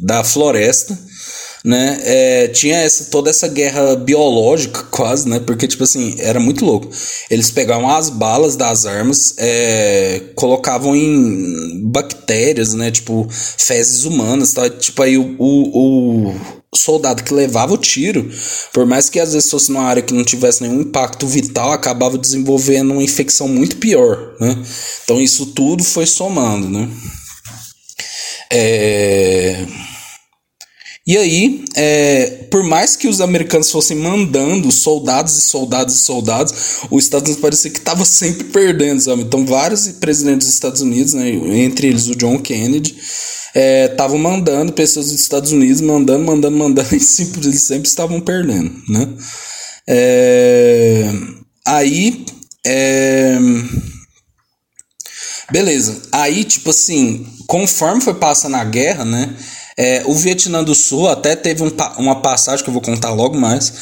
da 0.00 0.24
floresta 0.24 0.96
né? 1.64 1.98
É, 2.02 2.48
tinha 2.48 2.76
essa, 2.76 3.06
toda 3.06 3.30
essa 3.30 3.48
guerra 3.48 3.96
biológica, 3.96 4.82
quase, 4.92 5.26
né? 5.28 5.40
Porque, 5.40 5.66
tipo 5.66 5.84
assim, 5.84 6.14
era 6.18 6.38
muito 6.38 6.64
louco. 6.64 6.90
Eles 7.30 7.50
pegavam 7.50 7.88
as 7.88 8.10
balas 8.10 8.54
das 8.54 8.84
armas, 8.84 9.34
é, 9.38 10.20
colocavam 10.34 10.94
em 10.94 11.80
bactérias, 11.84 12.74
né? 12.74 12.90
Tipo, 12.90 13.26
fezes 13.30 14.04
humanas, 14.04 14.52
tá? 14.52 14.68
Tipo, 14.68 15.02
aí 15.02 15.16
o, 15.16 15.36
o, 15.38 16.34
o 16.70 16.76
soldado 16.76 17.22
que 17.22 17.32
levava 17.32 17.72
o 17.72 17.78
tiro, 17.78 18.30
por 18.72 18.84
mais 18.84 19.08
que 19.08 19.18
às 19.18 19.32
vezes 19.32 19.50
fosse 19.50 19.72
numa 19.72 19.84
área 19.84 20.02
que 20.02 20.12
não 20.12 20.24
tivesse 20.24 20.62
nenhum 20.62 20.82
impacto 20.82 21.26
vital, 21.26 21.72
acabava 21.72 22.18
desenvolvendo 22.18 22.90
uma 22.92 23.02
infecção 23.02 23.48
muito 23.48 23.76
pior, 23.76 24.34
né? 24.38 24.62
Então 25.04 25.20
isso 25.20 25.46
tudo 25.46 25.82
foi 25.82 26.04
somando, 26.04 26.68
né? 26.68 26.90
É... 28.52 29.66
E 31.06 31.18
aí, 31.18 31.64
é, 31.74 32.46
por 32.50 32.64
mais 32.64 32.96
que 32.96 33.06
os 33.06 33.20
americanos 33.20 33.70
fossem 33.70 33.94
mandando 33.94 34.72
soldados 34.72 35.36
e 35.36 35.42
soldados 35.42 35.94
e 35.96 35.98
soldados, 35.98 36.54
os 36.90 37.04
Estados 37.04 37.28
Unidos 37.28 37.42
parecia 37.42 37.70
que 37.70 37.78
estava 37.78 38.06
sempre 38.06 38.44
perdendo, 38.44 39.02
sabe? 39.02 39.20
Então, 39.20 39.44
vários 39.44 39.86
presidentes 39.88 40.46
dos 40.46 40.54
Estados 40.54 40.80
Unidos, 40.80 41.12
né, 41.12 41.28
entre 41.28 41.88
eles 41.88 42.06
o 42.06 42.16
John 42.16 42.38
Kennedy, 42.38 42.96
estavam 43.90 44.16
é, 44.16 44.20
mandando 44.20 44.72
pessoas 44.72 45.10
dos 45.10 45.20
Estados 45.20 45.52
Unidos, 45.52 45.82
mandando, 45.82 46.24
mandando, 46.24 46.56
mandando, 46.56 46.88
e 46.96 47.00
sempre, 47.00 47.48
eles 47.48 47.62
sempre 47.62 47.86
estavam 47.86 48.18
perdendo, 48.22 48.72
né? 48.88 49.06
É, 49.86 51.12
aí, 51.66 52.24
é, 52.66 53.38
beleza. 55.52 56.00
Aí, 56.12 56.44
tipo 56.44 56.70
assim, 56.70 57.26
conforme 57.46 58.00
foi 58.00 58.14
passando 58.14 58.56
a 58.56 58.64
guerra, 58.64 59.04
né? 59.04 59.36
É, 59.76 60.02
o 60.06 60.14
Vietnã 60.14 60.62
do 60.62 60.74
Sul 60.74 61.08
até 61.08 61.34
teve 61.34 61.62
um, 61.62 61.70
uma 61.98 62.16
passagem 62.16 62.62
que 62.62 62.70
eu 62.70 62.74
vou 62.74 62.82
contar 62.82 63.12
logo 63.12 63.36
mais, 63.36 63.72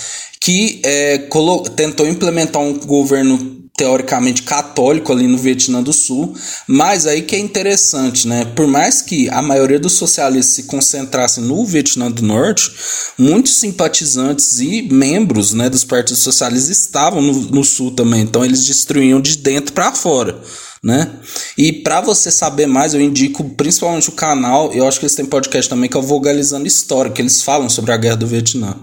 que 0.40 0.80
é, 0.84 1.28
tentou 1.76 2.06
implementar 2.06 2.60
um 2.60 2.78
governo 2.78 3.62
teoricamente 3.76 4.42
católico 4.42 5.12
ali 5.12 5.26
no 5.26 5.38
Vietnã 5.38 5.82
do 5.82 5.92
Sul, 5.92 6.34
mas 6.66 7.06
aí 7.06 7.22
que 7.22 7.34
é 7.34 7.38
interessante, 7.38 8.28
né? 8.28 8.44
Por 8.44 8.66
mais 8.66 9.00
que 9.00 9.30
a 9.30 9.40
maioria 9.40 9.80
dos 9.80 9.94
socialistas 9.94 10.54
se 10.54 10.62
concentrassem 10.64 11.42
no 11.42 11.64
Vietnã 11.64 12.10
do 12.10 12.22
Norte, 12.22 12.70
muitos 13.16 13.56
simpatizantes 13.56 14.60
e 14.60 14.82
membros, 14.82 15.54
né, 15.54 15.70
dos 15.70 15.84
partidos 15.84 16.22
socialistas 16.22 16.78
estavam 16.78 17.22
no, 17.22 17.32
no 17.32 17.64
Sul 17.64 17.92
também, 17.92 18.22
então 18.22 18.44
eles 18.44 18.64
destruíam 18.64 19.20
de 19.20 19.38
dentro 19.38 19.72
para 19.72 19.92
fora 19.92 20.40
né? 20.82 21.10
E 21.56 21.72
para 21.72 22.00
você 22.00 22.30
saber 22.30 22.66
mais, 22.66 22.92
eu 22.92 23.00
indico 23.00 23.44
principalmente 23.50 24.08
o 24.08 24.12
canal, 24.12 24.72
eu 24.72 24.86
acho 24.86 24.98
que 24.98 25.04
eles 25.04 25.14
têm 25.14 25.24
podcast 25.24 25.68
também 25.68 25.88
que 25.88 25.96
é 25.96 26.00
o 26.00 26.02
Vogalizando 26.02 26.66
História, 26.66 27.12
que 27.12 27.22
eles 27.22 27.42
falam 27.42 27.68
sobre 27.68 27.92
a 27.92 27.96
guerra 27.96 28.16
do 28.16 28.26
Vietnã. 28.26 28.76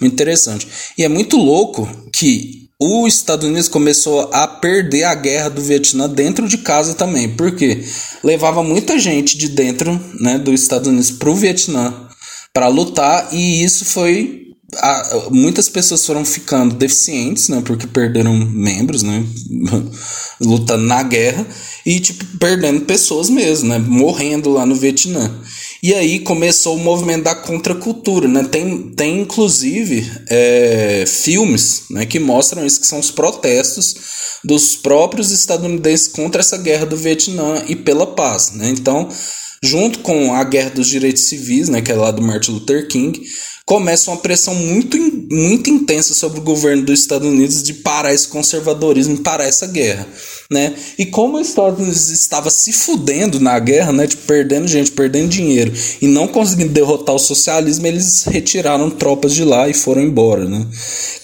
Muito 0.00 0.12
interessante. 0.14 0.66
E 0.96 1.04
é 1.04 1.08
muito 1.08 1.36
louco 1.36 1.88
que 2.12 2.62
os 2.80 3.14
Estados 3.14 3.46
Unidos 3.46 3.68
começou 3.68 4.28
a 4.32 4.46
perder 4.46 5.04
a 5.04 5.14
guerra 5.14 5.48
do 5.48 5.62
Vietnã 5.62 6.08
dentro 6.08 6.48
de 6.48 6.58
casa 6.58 6.94
também, 6.94 7.28
porque 7.28 7.84
levava 8.24 8.62
muita 8.62 8.98
gente 8.98 9.36
de 9.36 9.48
dentro 9.48 10.00
né, 10.18 10.38
dos 10.38 10.60
Estados 10.60 10.88
Unidos 10.88 11.10
para 11.10 11.30
o 11.30 11.36
Vietnã 11.36 12.08
para 12.52 12.68
lutar 12.68 13.32
e 13.32 13.62
isso 13.62 13.84
foi 13.84 14.41
a, 14.76 15.28
muitas 15.30 15.68
pessoas 15.68 16.04
foram 16.04 16.24
ficando 16.24 16.74
deficientes, 16.74 17.48
né, 17.48 17.62
porque 17.64 17.86
perderam 17.86 18.34
membros, 18.34 19.02
né, 19.02 19.24
lutando 20.40 20.84
na 20.84 21.02
guerra 21.02 21.46
e 21.84 22.00
tipo 22.00 22.24
perdendo 22.38 22.82
pessoas 22.82 23.28
mesmo, 23.28 23.68
né, 23.68 23.78
morrendo 23.78 24.50
lá 24.50 24.64
no 24.64 24.74
Vietnã. 24.74 25.30
E 25.82 25.92
aí 25.92 26.20
começou 26.20 26.76
o 26.76 26.78
movimento 26.78 27.24
da 27.24 27.34
contracultura, 27.34 28.28
né? 28.28 28.44
Tem, 28.44 28.82
tem 28.90 29.20
inclusive 29.20 30.08
é, 30.30 31.02
filmes 31.08 31.86
né, 31.90 32.06
que 32.06 32.20
mostram 32.20 32.64
isso, 32.64 32.80
que 32.80 32.86
são 32.86 33.00
os 33.00 33.10
protestos 33.10 33.96
dos 34.44 34.76
próprios 34.76 35.32
estadunidenses 35.32 36.06
contra 36.06 36.40
essa 36.40 36.56
guerra 36.56 36.86
do 36.86 36.96
Vietnã 36.96 37.64
e 37.66 37.74
pela 37.74 38.06
paz, 38.06 38.52
né? 38.52 38.68
Então, 38.68 39.08
junto 39.60 39.98
com 40.00 40.32
a 40.32 40.44
guerra 40.44 40.70
dos 40.70 40.86
direitos 40.86 41.24
civis, 41.24 41.68
né, 41.68 41.82
que 41.82 41.90
é 41.90 41.96
lá 41.96 42.12
do 42.12 42.22
Martin 42.22 42.52
Luther 42.52 42.86
King, 42.86 43.20
começa 43.64 44.10
uma 44.10 44.16
pressão 44.16 44.54
muito, 44.54 44.96
muito 45.30 45.70
intensa 45.70 46.14
sobre 46.14 46.40
o 46.40 46.42
governo 46.42 46.84
dos 46.84 47.00
Estados 47.00 47.26
Unidos 47.26 47.62
de 47.62 47.74
parar 47.74 48.12
esse 48.12 48.28
conservadorismo, 48.28 49.18
parar 49.18 49.44
essa 49.44 49.66
guerra, 49.66 50.06
né? 50.50 50.74
E 50.98 51.06
como 51.06 51.38
os 51.38 51.48
Estados 51.48 51.78
Unidos 51.78 52.10
estava 52.10 52.50
se 52.50 52.72
fudendo 52.72 53.38
na 53.38 53.58
guerra, 53.58 53.92
né, 53.92 54.06
tipo, 54.06 54.24
perdendo 54.26 54.66
gente, 54.66 54.90
perdendo 54.90 55.28
dinheiro 55.28 55.72
e 56.00 56.06
não 56.06 56.26
conseguindo 56.26 56.72
derrotar 56.72 57.14
o 57.14 57.18
socialismo, 57.18 57.86
eles 57.86 58.24
retiraram 58.24 58.90
tropas 58.90 59.32
de 59.32 59.44
lá 59.44 59.68
e 59.68 59.74
foram 59.74 60.02
embora, 60.02 60.48
né? 60.48 60.66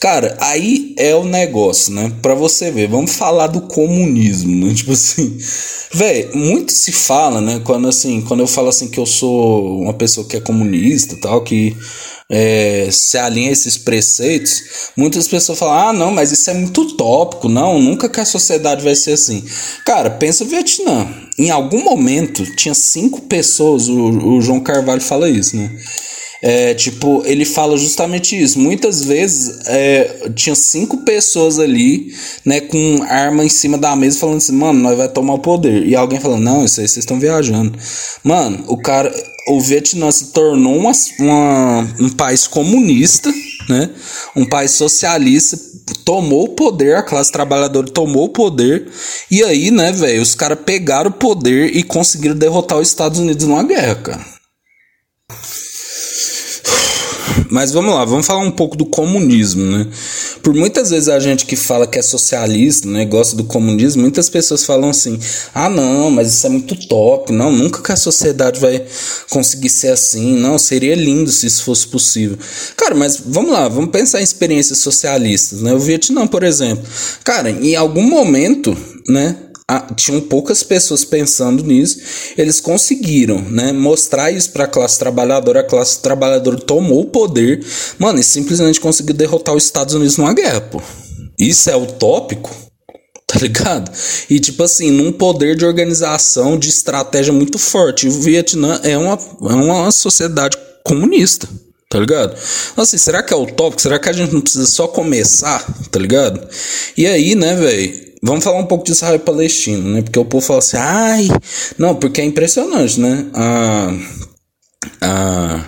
Cara, 0.01 0.37
aí 0.41 0.95
é 0.97 1.15
o 1.15 1.25
negócio, 1.25 1.93
né? 1.93 2.13
Para 2.23 2.35
você 2.35 2.71
ver, 2.71 2.89
vamos 2.89 3.13
falar 3.13 3.49
do 3.49 3.63
comunismo, 3.63 4.67
né? 4.67 4.75
Tipo 4.79 4.93
assim, 4.93 5.37
velho, 5.93 6.37
muito 6.37 6.73
se 6.73 6.93
fala, 6.93 7.41
né, 7.41 7.61
quando 7.65 7.89
assim, 7.89 8.21
quando 8.23 8.41
eu 8.41 8.47
falo 8.47 8.69
assim 8.69 8.89
que 8.89 8.99
eu 8.99 9.07
sou 9.07 9.81
uma 9.83 9.93
pessoa 9.93 10.27
que 10.27 10.37
é 10.37 10.41
comunista, 10.41 11.17
tal, 11.21 11.43
que 11.43 11.77
é, 12.31 12.89
se 12.91 13.17
alinha 13.17 13.49
a 13.49 13.53
esses 13.53 13.79
preceitos, 13.79 14.91
muitas 14.97 15.27
pessoas 15.27 15.59
falam: 15.59 15.89
ah, 15.89 15.93
não, 15.93 16.13
mas 16.13 16.31
isso 16.31 16.51
é 16.51 16.55
muito 16.55 16.83
utópico, 16.83 17.49
não, 17.49 17.81
nunca 17.81 18.09
que 18.09 18.21
a 18.21 18.25
sociedade 18.25 18.85
vai 18.85 18.95
ser 18.95 19.13
assim. 19.13 19.45
Cara, 19.85 20.11
pensa 20.11 20.45
Vietnã. 20.45 21.09
Em 21.39 21.51
algum 21.51 21.83
momento 21.85 22.45
tinha 22.57 22.75
cinco 22.75 23.23
pessoas, 23.23 23.89
o, 23.89 24.37
o 24.37 24.41
João 24.41 24.61
Carvalho 24.61 25.01
fala 25.01 25.31
isso, 25.31 25.57
né? 25.57 25.71
É, 26.41 26.73
tipo, 26.75 27.23
ele 27.27 27.45
fala 27.45 27.77
justamente 27.77 28.41
isso. 28.41 28.59
Muitas 28.59 29.03
vezes 29.03 29.67
é, 29.67 30.31
tinha 30.35 30.55
cinco 30.55 30.99
pessoas 30.99 31.59
ali, 31.59 32.13
né, 32.45 32.61
com 32.61 33.03
arma 33.09 33.45
em 33.45 33.49
cima 33.49 33.77
da 33.77 33.95
mesa, 33.97 34.19
falando 34.19 34.37
assim, 34.37 34.53
mano, 34.53 34.81
nós 34.81 34.97
vai 34.97 35.09
tomar 35.09 35.35
o 35.35 35.41
poder. 35.41 35.87
E 35.87 35.97
alguém 35.97 36.21
falando, 36.21 36.43
não, 36.43 36.65
isso 36.65 36.81
aí 36.81 36.89
vocês 36.89 37.03
estão 37.03 37.19
viajando. 37.19 37.77
Mano, 38.23 38.65
o 38.69 38.77
cara. 38.77 39.13
O 39.51 39.63
Vietnã 39.63 40.11
se 40.11 40.27
tornou 40.27 40.77
uma, 40.77 40.93
uma, 41.19 41.81
um 41.99 42.11
país 42.11 42.47
comunista, 42.47 43.33
né? 43.67 43.89
Um 44.37 44.45
país 44.45 44.73
socialista, 44.73 45.59
tomou 46.05 46.45
o 46.45 46.49
poder, 46.49 46.97
a 46.97 47.03
classe 47.03 47.33
trabalhadora 47.33 47.89
tomou 47.89 48.25
o 48.25 48.29
poder, 48.29 48.89
e 49.31 49.43
aí, 49.43 49.71
né, 49.71 49.91
velho, 49.91 50.21
os 50.21 50.35
caras 50.35 50.59
pegaram 50.67 51.11
o 51.11 51.15
poder 51.15 51.75
e 51.75 51.83
conseguiram 51.83 52.37
derrotar 52.37 52.79
os 52.79 52.89
Estados 52.89 53.19
Unidos 53.19 53.47
numa 53.47 53.63
guerra, 53.63 53.95
cara. 53.95 54.27
Mas 57.51 57.73
vamos 57.73 57.95
lá, 57.95 58.05
vamos 58.05 58.27
falar 58.27 58.41
um 58.41 58.51
pouco 58.51 58.77
do 58.77 58.87
comunismo, 58.87 59.65
né? 59.65 59.87
Por 60.43 60.55
muitas 60.55 60.91
vezes 60.91 61.09
a 61.09 61.19
gente 61.19 61.47
que 61.47 61.57
fala 61.57 61.87
que 61.87 61.99
é 61.99 62.03
socialista, 62.03 62.89
né, 62.89 63.05
gosta 63.05 63.37
do 63.37 63.45
comunismo, 63.45 64.03
muitas 64.03 64.29
pessoas 64.29 64.65
falam 64.65 64.91
assim: 64.91 65.19
"Ah, 65.55 65.69
não, 65.69 66.11
mas 66.11 66.33
isso 66.35 66.47
é 66.47 66.51
muito 66.51 66.77
top. 66.89 67.33
Não, 67.33 67.51
nunca 67.51 67.83
que 67.83 67.93
a 67.93 67.97
sociedade 67.97 68.61
vai 68.61 68.85
conseguir 69.31 69.71
ser 69.71 69.89
assim. 69.89 70.37
Não, 70.37 70.59
seria 70.59 70.95
lindo 70.95 71.31
se 71.31 71.47
isso 71.47 71.65
fosse 71.65 71.87
possível". 71.87 72.39
Cara, 72.77 72.95
mas 72.95 73.21
vamos 73.25 73.51
lá, 73.53 73.69
vamos 73.69 73.91
pensar 73.91 74.21
em 74.21 74.25
experiências 74.25 74.79
socialistas, 74.79 75.63
né? 75.63 75.73
O 75.73 75.79
Vietnã, 75.79 76.27
por 76.27 76.43
exemplo. 76.43 76.85
Cara, 77.25 77.51
em 77.51 77.75
algum 77.77 78.03
momento, 78.03 78.77
né, 79.09 79.37
tinham 79.95 80.21
poucas 80.23 80.63
pessoas 80.63 81.05
pensando 81.05 81.63
nisso, 81.63 81.99
eles 82.39 82.59
conseguiram, 82.59 83.41
né, 83.43 83.71
mostrar 83.71 84.31
isso 84.31 84.51
para 84.51 84.65
a 84.65 84.69
classe 84.69 84.99
trabalhadora, 84.99 85.61
a 85.61 85.65
classe 85.65 86.01
trabalhadora 86.01 86.57
tomou 86.57 87.03
o 87.03 87.07
poder, 87.07 87.65
mano, 87.99 88.19
e 88.19 88.23
simplesmente 88.23 88.81
conseguiu 88.81 89.15
derrotar 89.15 89.55
os 89.55 89.65
Estados 89.65 89.95
Unidos 89.95 90.17
numa 90.17 90.33
guerra, 90.33 90.61
pô. 90.63 90.81
Isso 91.39 91.69
é 91.69 91.77
utópico? 91.77 92.51
Tá 93.27 93.39
ligado? 93.41 93.93
E 94.31 94.41
tipo 94.41 94.63
assim, 94.63 94.91
num 94.91 95.13
poder 95.13 95.55
de 95.55 95.67
organização, 95.67 96.59
de 96.59 96.71
estratégia 96.71 97.31
muito 97.31 97.59
forte. 97.59 98.09
O 98.09 98.11
Vietnã 98.11 98.81
é 98.83 98.97
uma, 98.97 99.19
é 99.43 99.55
uma 99.55 99.91
sociedade 99.91 100.57
comunista. 100.83 101.47
Tá 101.91 101.99
ligado? 101.99 102.37
Então, 102.73 102.85
assim, 102.85 102.99
será 102.99 103.23
que 103.23 103.33
é 103.33 103.37
utópico? 103.37 103.81
Será 103.81 103.99
que 103.99 104.09
a 104.09 104.13
gente 104.13 104.33
não 104.33 104.43
precisa 104.43 104.67
só 104.67 104.87
começar? 104.87 105.65
Tá 105.91 105.99
ligado? 105.99 106.47
E 106.97 107.07
aí, 107.07 107.35
né, 107.35 107.55
velho? 107.55 108.08
Vamos 108.23 108.43
falar 108.43 108.59
um 108.59 108.67
pouco 108.67 108.85
de 108.85 108.93
Israel 108.93 109.17
e 109.17 109.21
Palestina, 109.21 109.89
né? 109.91 110.03
Porque 110.03 110.19
o 110.19 110.25
povo 110.25 110.45
fala 110.45 110.59
assim, 110.59 110.77
ai, 110.77 111.29
não, 111.77 111.95
porque 111.95 112.21
é 112.21 112.25
impressionante, 112.25 113.01
né? 113.01 113.27
A, 113.33 113.93
a 115.01 115.65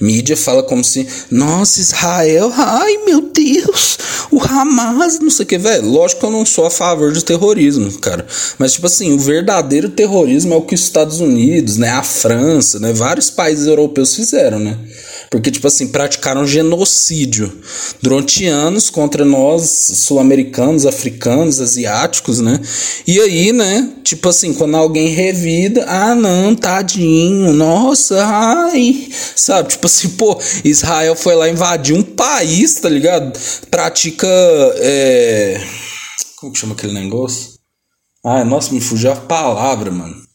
mídia 0.00 0.36
fala 0.36 0.62
como 0.62 0.82
se, 0.82 1.06
nossa, 1.30 1.80
Israel, 1.80 2.52
ai 2.54 2.98
meu 3.04 3.30
Deus, 3.30 3.98
o 4.30 4.40
Hamas, 4.42 5.18
não 5.18 5.30
sei 5.30 5.44
o 5.44 5.46
que, 5.46 5.58
velho. 5.58 5.88
Lógico 5.88 6.20
que 6.20 6.26
eu 6.26 6.30
não 6.30 6.46
sou 6.46 6.66
a 6.66 6.70
favor 6.70 7.12
de 7.12 7.24
terrorismo, 7.24 7.92
cara. 7.98 8.26
Mas, 8.58 8.72
tipo 8.72 8.86
assim, 8.86 9.12
o 9.12 9.18
verdadeiro 9.18 9.90
terrorismo 9.90 10.54
é 10.54 10.56
o 10.56 10.62
que 10.62 10.74
os 10.74 10.82
Estados 10.82 11.20
Unidos, 11.20 11.76
né? 11.76 11.90
A 11.90 12.02
França, 12.02 12.78
né? 12.78 12.92
Vários 12.92 13.30
países 13.30 13.66
europeus 13.66 14.14
fizeram, 14.14 14.58
né? 14.58 14.78
Porque, 15.32 15.50
tipo 15.50 15.66
assim, 15.66 15.88
praticaram 15.88 16.46
genocídio 16.46 17.50
durante 18.02 18.44
anos 18.46 18.90
contra 18.90 19.24
nós, 19.24 19.62
sul-americanos, 19.94 20.84
africanos, 20.84 21.58
asiáticos, 21.58 22.38
né? 22.40 22.60
E 23.06 23.18
aí, 23.18 23.50
né? 23.50 23.94
Tipo 24.04 24.28
assim, 24.28 24.52
quando 24.52 24.76
alguém 24.76 25.08
revida, 25.08 25.86
ah, 25.88 26.14
não, 26.14 26.54
tadinho, 26.54 27.50
nossa, 27.50 28.22
ai, 28.22 29.08
sabe? 29.34 29.70
Tipo 29.70 29.86
assim, 29.86 30.10
pô, 30.10 30.38
Israel 30.62 31.16
foi 31.16 31.34
lá 31.34 31.48
invadir 31.48 31.96
um 31.96 32.02
país, 32.02 32.74
tá 32.74 32.90
ligado? 32.90 33.32
Pratica. 33.70 34.28
É... 34.76 35.58
Como 36.36 36.52
que 36.52 36.58
chama 36.58 36.74
aquele 36.74 36.92
negócio? 36.92 37.52
Ai, 38.22 38.44
nossa, 38.44 38.74
me 38.74 38.82
fugiu 38.82 39.10
a 39.10 39.16
palavra, 39.16 39.90
mano 39.90 40.31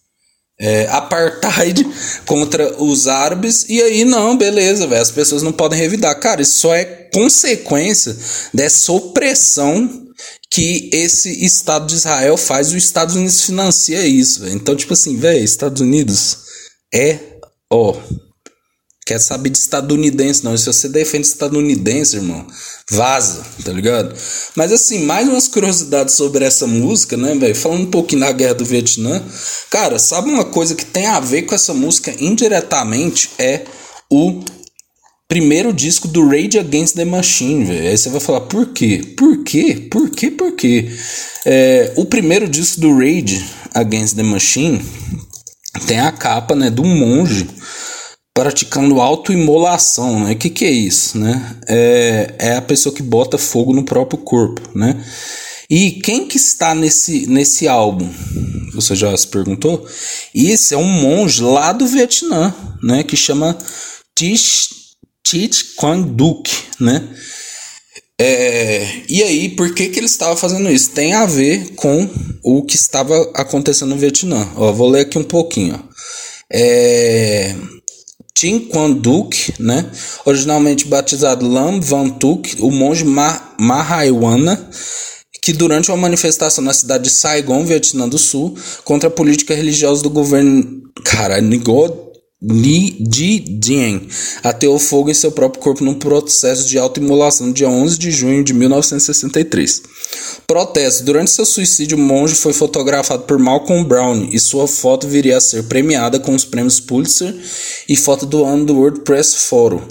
é, 0.59 0.87
apartheid 0.87 1.85
contra 2.25 2.81
os 2.81 3.07
árabes, 3.07 3.65
e 3.69 3.81
aí 3.81 4.03
não, 4.03 4.37
beleza, 4.37 4.87
véio, 4.87 5.01
as 5.01 5.11
pessoas 5.11 5.43
não 5.43 5.51
podem 5.51 5.79
revidar. 5.79 6.19
Cara, 6.19 6.41
isso 6.41 6.59
só 6.59 6.73
é 6.73 6.85
consequência 7.13 8.15
dessa 8.53 8.91
opressão 8.91 10.07
que 10.49 10.89
esse 10.91 11.45
Estado 11.45 11.87
de 11.87 11.95
Israel 11.95 12.37
faz, 12.37 12.71
o 12.71 12.77
Estados 12.77 13.15
Unidos 13.15 13.43
financia 13.43 14.05
isso. 14.05 14.41
Véio. 14.41 14.55
Então, 14.55 14.75
tipo 14.75 14.93
assim, 14.93 15.17
velho, 15.17 15.43
Estados 15.43 15.81
Unidos 15.81 16.37
é, 16.93 17.19
ó, 17.71 17.95
quer 19.07 19.19
saber 19.19 19.49
de 19.49 19.57
estadunidense, 19.57 20.43
não. 20.43 20.55
Se 20.57 20.65
você 20.65 20.89
defende 20.89 21.25
estadunidense, 21.25 22.17
irmão, 22.17 22.45
vaza, 22.91 23.41
tá 23.63 23.71
ligado? 23.71 24.13
Mas 24.53 24.73
assim, 24.73 25.05
mais 25.05 25.29
umas 25.29 25.47
curiosidades 25.47 26.15
sobre 26.15 26.43
essa 26.43 26.67
música, 26.67 27.15
né, 27.15 27.33
velho? 27.33 27.55
Falando 27.55 27.83
um 27.83 27.91
pouquinho 27.91 28.21
da 28.21 28.31
guerra 28.33 28.55
do 28.55 28.65
Vietnã. 28.65 29.23
Cara, 29.71 29.97
sabe 29.97 30.29
uma 30.29 30.43
coisa 30.43 30.75
que 30.75 30.85
tem 30.85 31.07
a 31.07 31.21
ver 31.21 31.43
com 31.43 31.55
essa 31.55 31.73
música 31.73 32.13
indiretamente? 32.19 33.29
É 33.39 33.63
o 34.11 34.43
primeiro 35.25 35.71
disco 35.71 36.09
do 36.09 36.27
Rage 36.27 36.59
Against 36.59 36.95
the 36.95 37.05
Machine, 37.05 37.63
velho. 37.63 37.87
Aí 37.87 37.97
você 37.97 38.09
vai 38.09 38.19
falar, 38.19 38.41
por 38.41 38.73
quê? 38.73 39.13
Por 39.17 39.41
quê? 39.43 39.87
Por 39.89 40.09
quê? 40.09 40.31
Por 40.31 40.51
quê? 40.51 40.91
É, 41.45 41.93
o 41.95 42.03
primeiro 42.03 42.47
disco 42.47 42.81
do 42.81 42.93
Rage 42.93 43.41
Against 43.73 44.17
the 44.17 44.23
Machine 44.23 44.81
tem 45.85 45.99
a 45.99 46.11
capa, 46.11 46.55
né, 46.55 46.69
do 46.69 46.83
monge 46.83 47.47
praticando 48.37 49.01
autoimolação, 49.01 50.19
né? 50.19 50.33
O 50.33 50.37
que, 50.37 50.51
que 50.51 50.63
é 50.63 50.69
isso, 50.69 51.17
né? 51.17 51.57
É, 51.67 52.35
é 52.37 52.55
a 52.55 52.61
pessoa 52.61 52.93
que 52.93 53.01
bota 53.01 53.35
fogo 53.35 53.73
no 53.73 53.83
próprio 53.83 54.19
corpo, 54.19 54.61
né? 54.75 55.03
E 55.67 55.93
quem 55.93 56.27
que 56.27 56.37
está 56.37 56.75
nesse, 56.75 57.25
nesse 57.25 57.67
álbum? 57.67 58.07
Você 58.75 58.95
já 58.95 59.17
se 59.17 59.27
perguntou? 59.27 59.83
Esse 60.35 60.75
é 60.75 60.77
um 60.77 60.87
monge 60.87 61.41
lá 61.41 61.73
do 61.73 61.87
Vietnã, 61.87 62.53
né? 62.83 63.01
Que 63.01 63.17
chama 63.17 63.57
Thich, 64.15 64.69
Thich 65.23 65.73
Quang 65.75 66.07
Duc, 66.07 66.47
né? 66.79 67.09
É, 68.21 69.01
e 69.09 69.23
aí, 69.23 69.49
por 69.49 69.73
que, 69.73 69.89
que 69.89 69.99
ele 69.99 70.05
estava 70.05 70.37
fazendo 70.37 70.69
isso? 70.69 70.91
Tem 70.91 71.15
a 71.15 71.25
ver 71.25 71.73
com 71.73 72.07
o 72.43 72.61
que 72.61 72.75
estava 72.75 73.19
acontecendo 73.33 73.89
no 73.89 73.97
Vietnã. 73.97 74.47
Ó, 74.55 74.71
vou 74.71 74.89
ler 74.89 75.01
aqui 75.01 75.17
um 75.17 75.23
pouquinho. 75.23 75.83
Ó. 75.83 75.97
É, 76.53 77.55
Tim 78.37 78.59
Quan 78.59 78.93
Duc, 78.93 79.51
né? 79.59 79.89
originalmente 80.23 80.85
batizado 80.85 81.49
Lam 81.49 81.81
Van 81.81 82.07
Tuc, 82.07 82.55
o 82.59 82.69
monge 82.69 83.03
Mahayana, 83.03 84.69
que 85.41 85.51
durante 85.51 85.89
uma 85.89 85.97
manifestação 85.97 86.63
na 86.63 86.71
cidade 86.71 87.05
de 87.05 87.09
Saigon, 87.09 87.65
Vietnã 87.65 88.07
do 88.07 88.19
Sul, 88.19 88.55
contra 88.83 89.09
a 89.09 89.11
política 89.11 89.55
religiosa 89.55 90.03
do 90.03 90.11
governo. 90.11 90.83
Cara, 91.03 91.41
negou 91.41 92.06
Li 92.39 93.03
Ji 93.11 93.59
ateou 94.43 94.77
fogo 94.77 95.09
em 95.09 95.13
seu 95.13 95.31
próprio 95.31 95.59
corpo 95.59 95.83
num 95.83 95.95
processo 95.95 96.67
de 96.67 96.77
autoimolação 96.77 97.47
no 97.47 97.53
dia 97.53 97.67
11 97.67 97.97
de 97.97 98.11
junho 98.11 98.43
de 98.43 98.53
1963. 98.53 99.81
Protesto. 100.45 101.03
Durante 101.03 101.31
seu 101.31 101.45
suicídio, 101.45 101.97
o 101.97 102.01
monge 102.01 102.35
foi 102.35 102.53
fotografado 102.53 103.23
por 103.23 103.39
Malcolm 103.39 103.83
Brown 103.83 104.29
e 104.31 104.39
sua 104.39 104.67
foto 104.67 105.07
viria 105.07 105.37
a 105.37 105.41
ser 105.41 105.63
premiada 105.63 106.19
com 106.19 106.35
os 106.35 106.45
prêmios 106.45 106.79
Pulitzer 106.79 107.35
e 107.89 107.95
foto 107.95 108.25
do 108.25 108.45
ano 108.45 108.65
do 108.65 108.75
World 108.75 109.01
Press 109.01 109.33
Forum. 109.33 109.81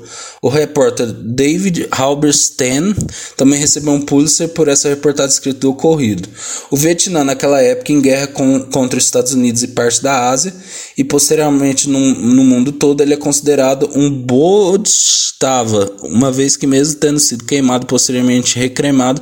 O 0.40 0.48
repórter 0.48 1.12
David 1.12 1.88
Halberstam 1.90 2.94
também 3.36 3.58
recebeu 3.58 3.92
um 3.92 4.00
Pulitzer 4.00 4.48
por 4.50 4.68
essa 4.68 4.88
reportagem 4.88 5.32
escrita 5.32 5.58
do 5.60 5.70
ocorrido. 5.70 6.28
O 6.70 6.76
Vietnã, 6.76 7.24
naquela 7.24 7.60
época, 7.60 7.92
em 7.92 8.00
guerra 8.00 8.28
com, 8.28 8.60
contra 8.60 8.98
os 8.98 9.04
Estados 9.04 9.32
Unidos 9.32 9.64
e 9.64 9.68
parte 9.68 10.00
da 10.00 10.30
Ásia, 10.30 10.54
e 10.96 11.04
posteriormente 11.04 11.90
no, 11.90 12.00
no 12.00 12.42
mundo 12.42 12.72
todo, 12.72 13.02
ele 13.02 13.12
é 13.12 13.16
considerado 13.16 13.90
um 13.94 14.10
Bodhisattva, 14.10 15.92
uma 16.02 16.32
vez 16.32 16.56
que, 16.56 16.66
mesmo 16.66 16.98
tendo 16.98 17.20
sido 17.20 17.44
queimado 17.44 17.86
posteriormente 17.86 18.58
recremado, 18.58 19.20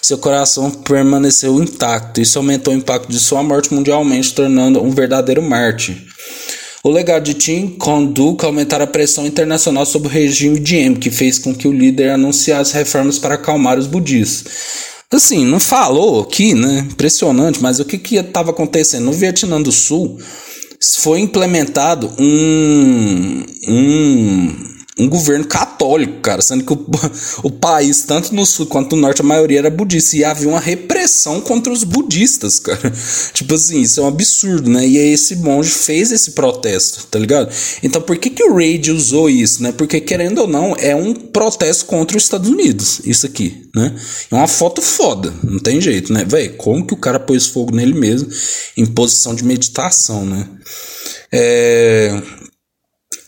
seu 0.00 0.18
coração 0.18 0.70
permaneceu 0.70 1.60
intacto. 1.60 2.20
Isso 2.20 2.38
aumentou 2.38 2.72
o 2.72 2.76
impacto 2.76 3.10
de 3.10 3.18
sua 3.18 3.42
morte 3.42 3.74
mundialmente, 3.74 4.34
tornando 4.34 4.80
um 4.80 4.90
verdadeiro 4.90 5.42
mártir. 5.42 5.96
O 6.84 6.90
legado 6.90 7.24
de 7.24 7.34
Tim 7.34 7.66
Konduk 7.70 8.44
aumentar 8.44 8.80
a 8.80 8.86
pressão 8.86 9.26
internacional 9.26 9.84
sobre 9.84 10.06
o 10.06 10.10
regime 10.10 10.60
de 10.60 10.76
M, 10.76 10.94
que 10.94 11.10
fez 11.10 11.36
com 11.36 11.52
que 11.52 11.66
o 11.66 11.72
líder 11.72 12.10
anunciasse 12.10 12.74
reformas 12.74 13.18
para 13.18 13.34
acalmar 13.34 13.76
os 13.76 13.88
budistas. 13.88 14.52
Assim, 15.12 15.44
não 15.44 15.58
falou 15.58 16.20
aqui, 16.20 16.54
né? 16.54 16.86
Impressionante, 16.88 17.60
mas 17.60 17.80
o 17.80 17.84
que 17.84 17.98
que 17.98 18.14
estava 18.16 18.50
acontecendo? 18.50 19.06
No 19.06 19.12
Vietnã 19.12 19.60
do 19.60 19.72
Sul 19.72 20.20
foi 20.80 21.20
implementado 21.20 22.12
um, 22.18 23.44
um 23.68 24.75
um 24.98 25.10
governo 25.10 25.44
católico, 25.44 26.20
cara, 26.20 26.40
sendo 26.40 26.64
que 26.64 26.72
o, 26.72 26.86
o 27.44 27.50
país, 27.50 28.02
tanto 28.04 28.34
no 28.34 28.46
sul 28.46 28.66
quanto 28.66 28.96
no 28.96 29.02
norte, 29.02 29.20
a 29.20 29.24
maioria 29.24 29.58
era 29.58 29.70
budista, 29.70 30.16
e 30.16 30.24
havia 30.24 30.48
uma 30.48 30.60
repressão 30.60 31.40
contra 31.40 31.70
os 31.70 31.84
budistas, 31.84 32.58
cara. 32.58 32.92
Tipo 33.34 33.54
assim, 33.54 33.82
isso 33.82 34.00
é 34.00 34.02
um 34.02 34.08
absurdo, 34.08 34.70
né? 34.70 34.86
E 34.86 34.98
aí 34.98 35.12
esse 35.12 35.36
monge 35.36 35.70
fez 35.70 36.10
esse 36.10 36.30
protesto, 36.30 37.06
tá 37.08 37.18
ligado? 37.18 37.52
Então 37.82 38.00
por 38.00 38.16
que 38.16 38.30
que 38.30 38.42
o 38.42 38.54
Raid 38.54 38.90
usou 38.90 39.28
isso, 39.28 39.62
né? 39.62 39.70
Porque 39.70 40.00
querendo 40.00 40.38
ou 40.38 40.48
não, 40.48 40.74
é 40.78 40.94
um 40.94 41.12
protesto 41.12 41.84
contra 41.84 42.16
os 42.16 42.22
Estados 42.22 42.48
Unidos, 42.48 43.00
isso 43.04 43.26
aqui, 43.26 43.68
né? 43.74 43.94
É 44.30 44.34
uma 44.34 44.48
foto 44.48 44.80
foda, 44.80 45.32
não 45.44 45.58
tem 45.58 45.78
jeito, 45.78 46.10
né? 46.10 46.24
Véi, 46.24 46.48
como 46.50 46.86
que 46.86 46.94
o 46.94 46.98
cara 46.98 47.20
pôs 47.20 47.46
fogo 47.46 47.74
nele 47.74 47.92
mesmo 47.92 48.30
em 48.76 48.86
posição 48.86 49.34
de 49.34 49.44
meditação, 49.44 50.24
né? 50.24 50.48
É... 51.30 52.22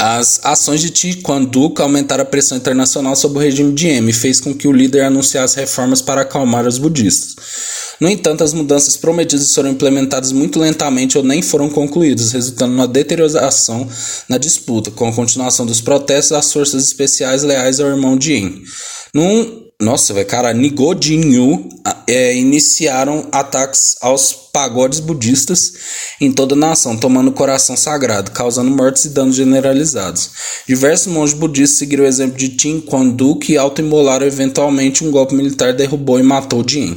As 0.00 0.38
ações 0.44 0.80
de 0.80 0.90
Tiquanduca 0.90 1.82
aumentaram 1.82 2.22
a 2.22 2.24
pressão 2.24 2.56
internacional 2.56 3.16
sobre 3.16 3.38
o 3.38 3.40
regime 3.40 3.72
de 3.72 3.88
M 3.88 4.08
e 4.08 4.12
fez 4.12 4.40
com 4.40 4.54
que 4.54 4.68
o 4.68 4.72
líder 4.72 5.02
anunciasse 5.02 5.58
reformas 5.58 6.00
para 6.00 6.20
acalmar 6.20 6.68
os 6.68 6.78
budistas. 6.78 7.34
No 8.00 8.08
entanto, 8.08 8.44
as 8.44 8.52
mudanças 8.52 8.96
prometidas 8.96 9.52
foram 9.52 9.70
implementadas 9.70 10.30
muito 10.30 10.60
lentamente 10.60 11.18
ou 11.18 11.24
nem 11.24 11.42
foram 11.42 11.68
concluídas, 11.68 12.30
resultando 12.30 12.74
numa 12.74 12.86
deterioração 12.86 13.88
na 14.28 14.38
disputa, 14.38 14.92
com 14.92 15.08
a 15.08 15.12
continuação 15.12 15.66
dos 15.66 15.80
protestos 15.80 16.30
das 16.30 16.52
forças 16.52 16.84
especiais 16.84 17.42
leais 17.42 17.80
ao 17.80 17.88
irmão 17.88 18.16
de 18.16 18.34
M. 18.34 18.62
Num 19.12 19.66
nossa, 19.80 20.12
velho, 20.12 20.26
cara, 20.26 20.52
Nigodinho 20.52 21.68
é, 22.08 22.36
iniciaram 22.36 23.28
ataques 23.30 23.94
aos 24.00 24.47
pagodes 24.52 25.00
budistas 25.00 25.72
em 26.20 26.32
toda 26.32 26.54
a 26.54 26.58
nação, 26.58 26.96
tomando 26.96 27.28
o 27.28 27.32
coração 27.32 27.76
sagrado, 27.76 28.30
causando 28.30 28.70
mortes 28.70 29.04
e 29.04 29.10
danos 29.10 29.36
generalizados. 29.36 30.30
Diversos 30.66 31.12
monges 31.12 31.36
budistas 31.36 31.78
seguiram 31.78 32.04
o 32.04 32.06
exemplo 32.06 32.36
de 32.36 32.50
Tim 32.50 32.80
Kwandu, 32.80 33.38
e 33.48 33.56
autoimolaram 33.56 34.26
eventualmente 34.26 35.04
um 35.04 35.10
golpe 35.10 35.34
militar 35.34 35.72
derrubou 35.72 36.18
e 36.18 36.22
matou 36.22 36.64
Jin. 36.66 36.96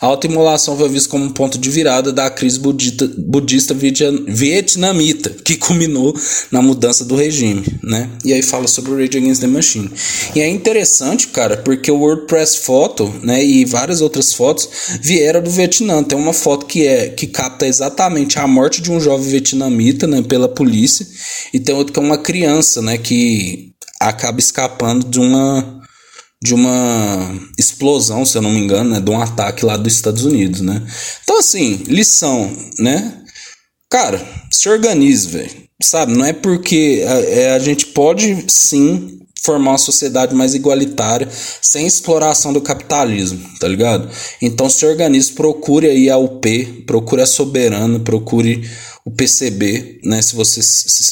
A 0.00 0.06
autoimolação 0.06 0.76
foi 0.76 0.88
vista 0.88 1.08
como 1.08 1.24
um 1.24 1.30
ponto 1.30 1.58
de 1.58 1.68
virada 1.70 2.12
da 2.12 2.30
crise 2.30 2.58
budista, 2.58 3.10
budista 3.18 3.74
vietnamita, 3.74 5.30
que 5.30 5.56
culminou 5.56 6.14
na 6.52 6.62
mudança 6.62 7.04
do 7.04 7.16
regime, 7.16 7.64
né? 7.82 8.08
E 8.24 8.32
aí 8.32 8.42
fala 8.42 8.68
sobre 8.68 8.92
o 8.92 8.96
Rage 8.96 9.18
Against 9.18 9.40
the 9.40 9.46
Machine. 9.46 9.90
E 10.34 10.40
é 10.40 10.48
interessante, 10.48 11.26
cara, 11.28 11.56
porque 11.56 11.90
o 11.90 11.98
WordPress 11.98 12.58
Photo, 12.58 13.12
né, 13.22 13.44
e 13.44 13.64
várias 13.64 14.00
outras 14.00 14.32
fotos 14.32 14.68
vieram 15.02 15.42
do 15.42 15.50
Vietnã. 15.50 16.02
Tem 16.04 16.16
uma 16.16 16.32
foto 16.32 16.66
que 16.66 16.77
é 16.86 17.08
que 17.08 17.26
capta 17.26 17.66
exatamente 17.66 18.38
a 18.38 18.46
morte 18.46 18.80
de 18.80 18.90
um 18.90 19.00
jovem 19.00 19.28
vietnamita, 19.28 20.06
né, 20.06 20.22
pela 20.22 20.48
polícia, 20.48 21.06
e 21.52 21.58
tem 21.58 21.74
outra 21.74 21.92
que 21.92 21.98
é 21.98 22.02
uma 22.02 22.18
criança, 22.18 22.82
né, 22.82 22.98
que 22.98 23.72
acaba 24.00 24.38
escapando 24.38 25.06
de 25.06 25.18
uma 25.18 25.78
de 26.40 26.54
uma 26.54 27.34
explosão, 27.58 28.24
se 28.24 28.38
eu 28.38 28.42
não 28.42 28.52
me 28.52 28.60
engano, 28.60 28.90
né, 28.90 29.00
de 29.00 29.10
um 29.10 29.20
ataque 29.20 29.64
lá 29.64 29.76
dos 29.76 29.92
Estados 29.92 30.24
Unidos, 30.24 30.60
né? 30.60 30.80
Então 31.24 31.38
assim, 31.38 31.82
lição, 31.88 32.56
né? 32.78 33.22
Cara, 33.90 34.24
se 34.52 34.68
organize, 34.68 35.26
velho. 35.26 35.68
Sabe, 35.82 36.12
não 36.12 36.24
é 36.24 36.32
porque 36.32 37.04
a, 37.06 37.14
é, 37.20 37.54
a 37.54 37.58
gente 37.58 37.86
pode 37.86 38.44
sim 38.48 39.18
formar 39.42 39.72
uma 39.72 39.78
sociedade 39.78 40.34
mais 40.34 40.54
igualitária, 40.54 41.28
sem 41.60 41.86
exploração 41.86 42.52
do 42.52 42.60
capitalismo, 42.60 43.40
tá 43.58 43.68
ligado? 43.68 44.08
Então 44.42 44.68
se 44.68 44.84
organize, 44.84 45.32
procure 45.32 45.88
aí 45.88 46.10
a 46.10 46.16
UP, 46.16 46.84
procure 46.86 47.22
a 47.22 47.26
Soberana, 47.26 47.98
procure 48.00 48.68
o 49.08 49.10
PCB, 49.10 50.00
né? 50.04 50.20
Se 50.20 50.36
você 50.36 50.60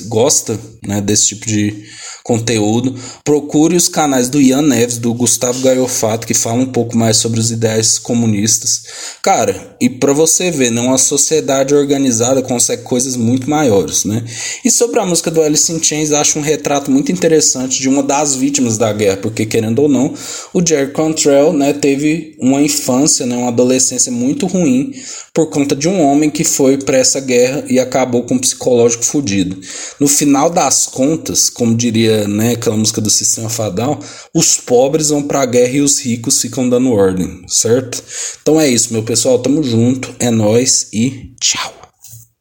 gosta 0.04 0.60
né, 0.86 1.00
desse 1.00 1.28
tipo 1.28 1.46
de 1.46 1.86
conteúdo, 2.22 2.94
procure 3.24 3.74
os 3.74 3.88
canais 3.88 4.28
do 4.28 4.40
Ian 4.40 4.62
Neves, 4.62 4.98
do 4.98 5.14
Gustavo 5.14 5.62
Gaiofato, 5.62 6.26
que 6.26 6.34
falam 6.34 6.62
um 6.62 6.72
pouco 6.72 6.96
mais 6.96 7.16
sobre 7.16 7.40
os 7.40 7.50
ideais 7.50 7.98
comunistas. 7.98 8.82
Cara, 9.22 9.76
e 9.80 9.88
para 9.88 10.12
você 10.12 10.50
ver, 10.50 10.70
né, 10.72 10.80
uma 10.80 10.98
sociedade 10.98 11.74
organizada 11.74 12.42
consegue 12.42 12.82
coisas 12.82 13.16
muito 13.16 13.48
maiores, 13.48 14.04
né? 14.04 14.22
E 14.62 14.70
sobre 14.70 15.00
a 15.00 15.06
música 15.06 15.30
do 15.30 15.40
Alice 15.40 15.72
in 15.72 15.82
Chains, 15.82 16.12
acho 16.12 16.38
um 16.38 16.42
retrato 16.42 16.90
muito 16.90 17.10
interessante 17.10 17.80
de 17.80 17.88
uma 17.88 18.02
das 18.02 18.34
vítimas 18.34 18.76
da 18.76 18.92
guerra, 18.92 19.18
porque 19.18 19.46
querendo 19.46 19.78
ou 19.78 19.88
não, 19.88 20.12
o 20.52 20.66
Jerry 20.66 20.92
Cantrell, 20.92 21.52
né, 21.54 21.72
teve 21.72 22.36
uma 22.40 22.60
infância, 22.60 23.24
né, 23.24 23.36
uma 23.36 23.48
adolescência 23.48 24.12
muito 24.12 24.46
ruim 24.46 24.92
por 25.32 25.50
conta 25.50 25.76
de 25.76 25.86
um 25.86 26.00
homem 26.00 26.30
que 26.30 26.42
foi 26.42 26.78
para 26.78 26.96
essa 26.96 27.20
guerra 27.20 27.62
e 27.68 27.78
acabou 27.86 28.22
com 28.22 28.34
um 28.34 28.38
psicológico 28.38 29.04
fudido. 29.04 29.58
No 29.98 30.08
final 30.08 30.50
das 30.50 30.86
contas, 30.86 31.48
como 31.48 31.74
diria 31.74 32.26
né, 32.28 32.52
aquela 32.52 32.76
música 32.76 33.00
do 33.00 33.10
Sistema 33.10 33.48
Fadal, 33.48 34.00
os 34.34 34.56
pobres 34.56 35.08
vão 35.08 35.22
pra 35.22 35.46
guerra 35.46 35.76
e 35.76 35.80
os 35.80 35.98
ricos 36.00 36.40
ficam 36.40 36.68
dando 36.68 36.92
ordem, 36.92 37.42
certo? 37.48 38.02
Então 38.42 38.60
é 38.60 38.68
isso, 38.68 38.92
meu 38.92 39.02
pessoal, 39.02 39.38
tamo 39.38 39.62
junto, 39.62 40.14
é 40.18 40.30
nós 40.30 40.88
e 40.92 41.32
tchau. 41.40 41.85